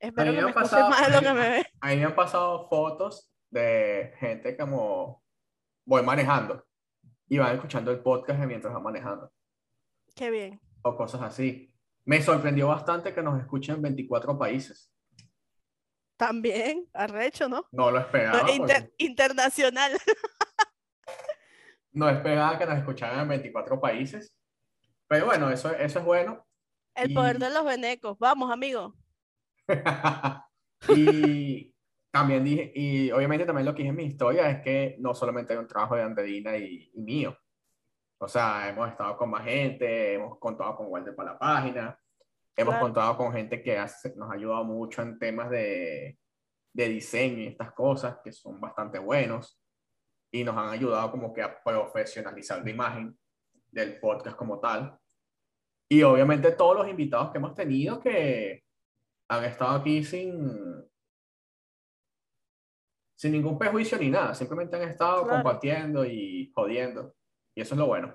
[0.00, 1.66] Espero que me pasado- más de lo que me ve.
[1.80, 5.22] A mí me han pasado fotos de gente como
[5.84, 6.66] voy manejando
[7.28, 9.32] y van escuchando el podcast mientras van manejando
[10.16, 10.60] Qué bien.
[10.82, 11.72] o cosas así.
[12.04, 14.90] Me sorprendió bastante que nos escuchen en 24 países.
[16.16, 17.66] También, arrecho, ¿no?
[17.70, 18.50] No lo No, esperaba.
[18.50, 19.92] inter- porque internacional.
[21.98, 24.34] no esperaba que nos escucharan en 24 países.
[25.08, 26.46] Pero bueno, eso, eso es bueno.
[26.94, 28.18] El poder Y- de los venecos.
[28.18, 28.94] Vamos, amigo.
[30.88, 31.74] y
[32.10, 35.52] también dije, y obviamente también lo que dije en mi historia es que no solamente
[35.52, 37.36] hay un trabajo de Andreina y, y mío.
[38.20, 41.98] O sea, hemos estado con más gente, hemos contado con Walter para la página,
[42.56, 42.86] hemos Claro.
[42.86, 46.18] contado con gente que hace- nos ha ayudado mucho en temas de,
[46.72, 49.60] de diseño y estas cosas que son bastante buenos
[50.30, 53.18] y nos han ayudado como que a profesionalizar la imagen
[53.70, 54.98] del podcast como tal.
[55.90, 58.62] Y obviamente todos los invitados que hemos tenido que
[59.30, 60.86] han estado aquí sin,
[63.16, 65.42] sin ningún prejuicio ni nada, simplemente han estado Claro.
[65.42, 67.14] compartiendo y jodiendo.
[67.54, 68.14] Y eso es lo bueno.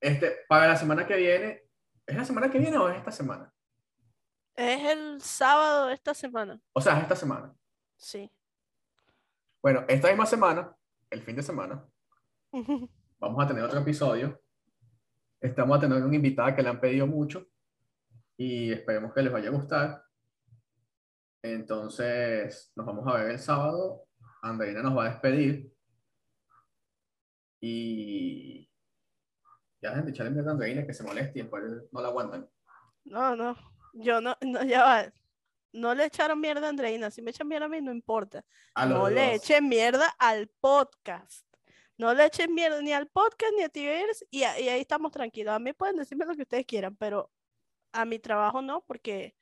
[0.00, 1.62] Este, para la semana que viene,
[2.06, 3.52] ¿es la semana que viene o es esta semana?
[4.54, 6.60] Es el sábado de esta semana.
[6.72, 7.54] O sea, es esta semana.
[7.96, 8.30] Sí.
[9.66, 10.76] Bueno, esta misma semana,
[11.10, 11.84] el fin de semana,
[13.18, 14.40] vamos a tener otro episodio.
[15.40, 17.48] Estamos a tener una invitada que le han pedido mucho
[18.36, 20.04] y esperemos que les vaya a gustar.
[21.42, 24.06] Entonces, nos vamos a ver el sábado.
[24.40, 25.74] Andreina nos va a despedir.
[27.60, 28.70] Y
[29.82, 32.48] ya de echarle mierda a Andreina que se moleste y después no la aguantan.
[33.04, 33.56] No, no.
[33.94, 35.12] Yo no, no, ya va.
[35.76, 37.10] No le echaron mierda a Andreina.
[37.10, 38.44] Si me echan mierda a mí, no importa.
[38.74, 39.34] A No le dos.
[39.44, 41.46] echen mierda al podcast.
[41.98, 45.12] No le echen mierda ni al podcast ni a Tibers y, a- y ahí estamos
[45.12, 45.54] tranquilos.
[45.54, 47.30] A mí pueden decirme lo que ustedes quieran, pero
[47.92, 49.34] a mi trabajo no, porque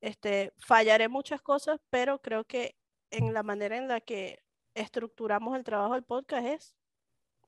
[0.00, 2.76] este, fallaré muchas cosas, pero creo que
[3.10, 4.42] en la manera en la que
[4.74, 6.74] estructuramos el trabajo del podcast es,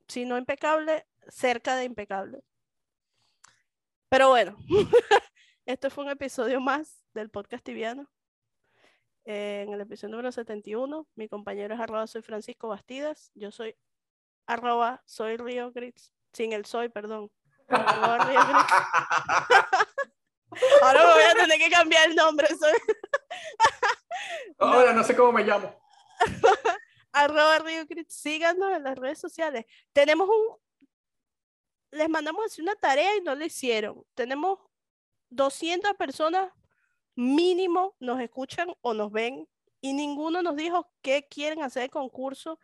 [0.09, 2.42] si no impecable, cerca de impecable.
[4.09, 4.57] Pero bueno,
[5.66, 8.10] este fue un episodio más del podcast tibiano.
[9.24, 13.74] Eh, en el episodio número 71, mi compañero es arroba soy Francisco Bastidas, yo soy
[14.46, 17.30] arroba soy Río Grits, sin el soy, perdón.
[17.68, 18.72] Arroba Río Grits.
[20.82, 22.72] Ahora me voy a tener que cambiar el nombre, soy
[24.58, 25.74] Ahora no sé cómo me llamo.
[27.12, 28.14] arroba Río Grits.
[28.14, 29.64] Síganos en las redes sociales.
[29.94, 30.58] Tenemos un,
[31.92, 34.04] les mandamos una tarea y no lo hicieron.
[34.14, 34.58] Tenemos
[35.35, 36.51] 200 personas
[37.16, 39.47] mínimo nos escuchan o nos ven
[39.80, 42.59] y ninguno nos dijo qué quieren hacer el concurso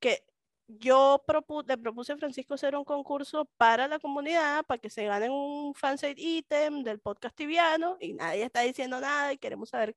[0.00, 0.24] que
[0.66, 5.04] yo propu- le propuse a Francisco hacer un concurso para la comunidad para que se
[5.04, 9.94] ganen un fansite ítem del podcast tibiano y nadie está diciendo nada y queremos saber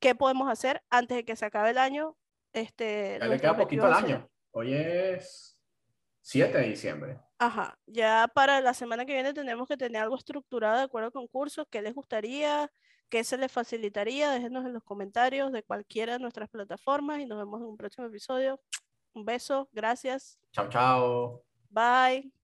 [0.00, 2.16] qué podemos hacer antes de que se acabe el año.
[2.52, 4.30] Este, le queda poquito al año.
[4.52, 5.58] Hoy es
[6.22, 7.20] 7 de diciembre.
[7.38, 11.12] Ajá, ya para la semana que viene tenemos que tener algo estructurado de acuerdo al
[11.12, 12.70] concurso, qué les gustaría,
[13.10, 17.38] qué se les facilitaría, déjenos en los comentarios de cualquiera de nuestras plataformas y nos
[17.38, 18.58] vemos en un próximo episodio.
[19.14, 21.44] Un beso, gracias, Chao, chao.
[21.70, 22.36] bye.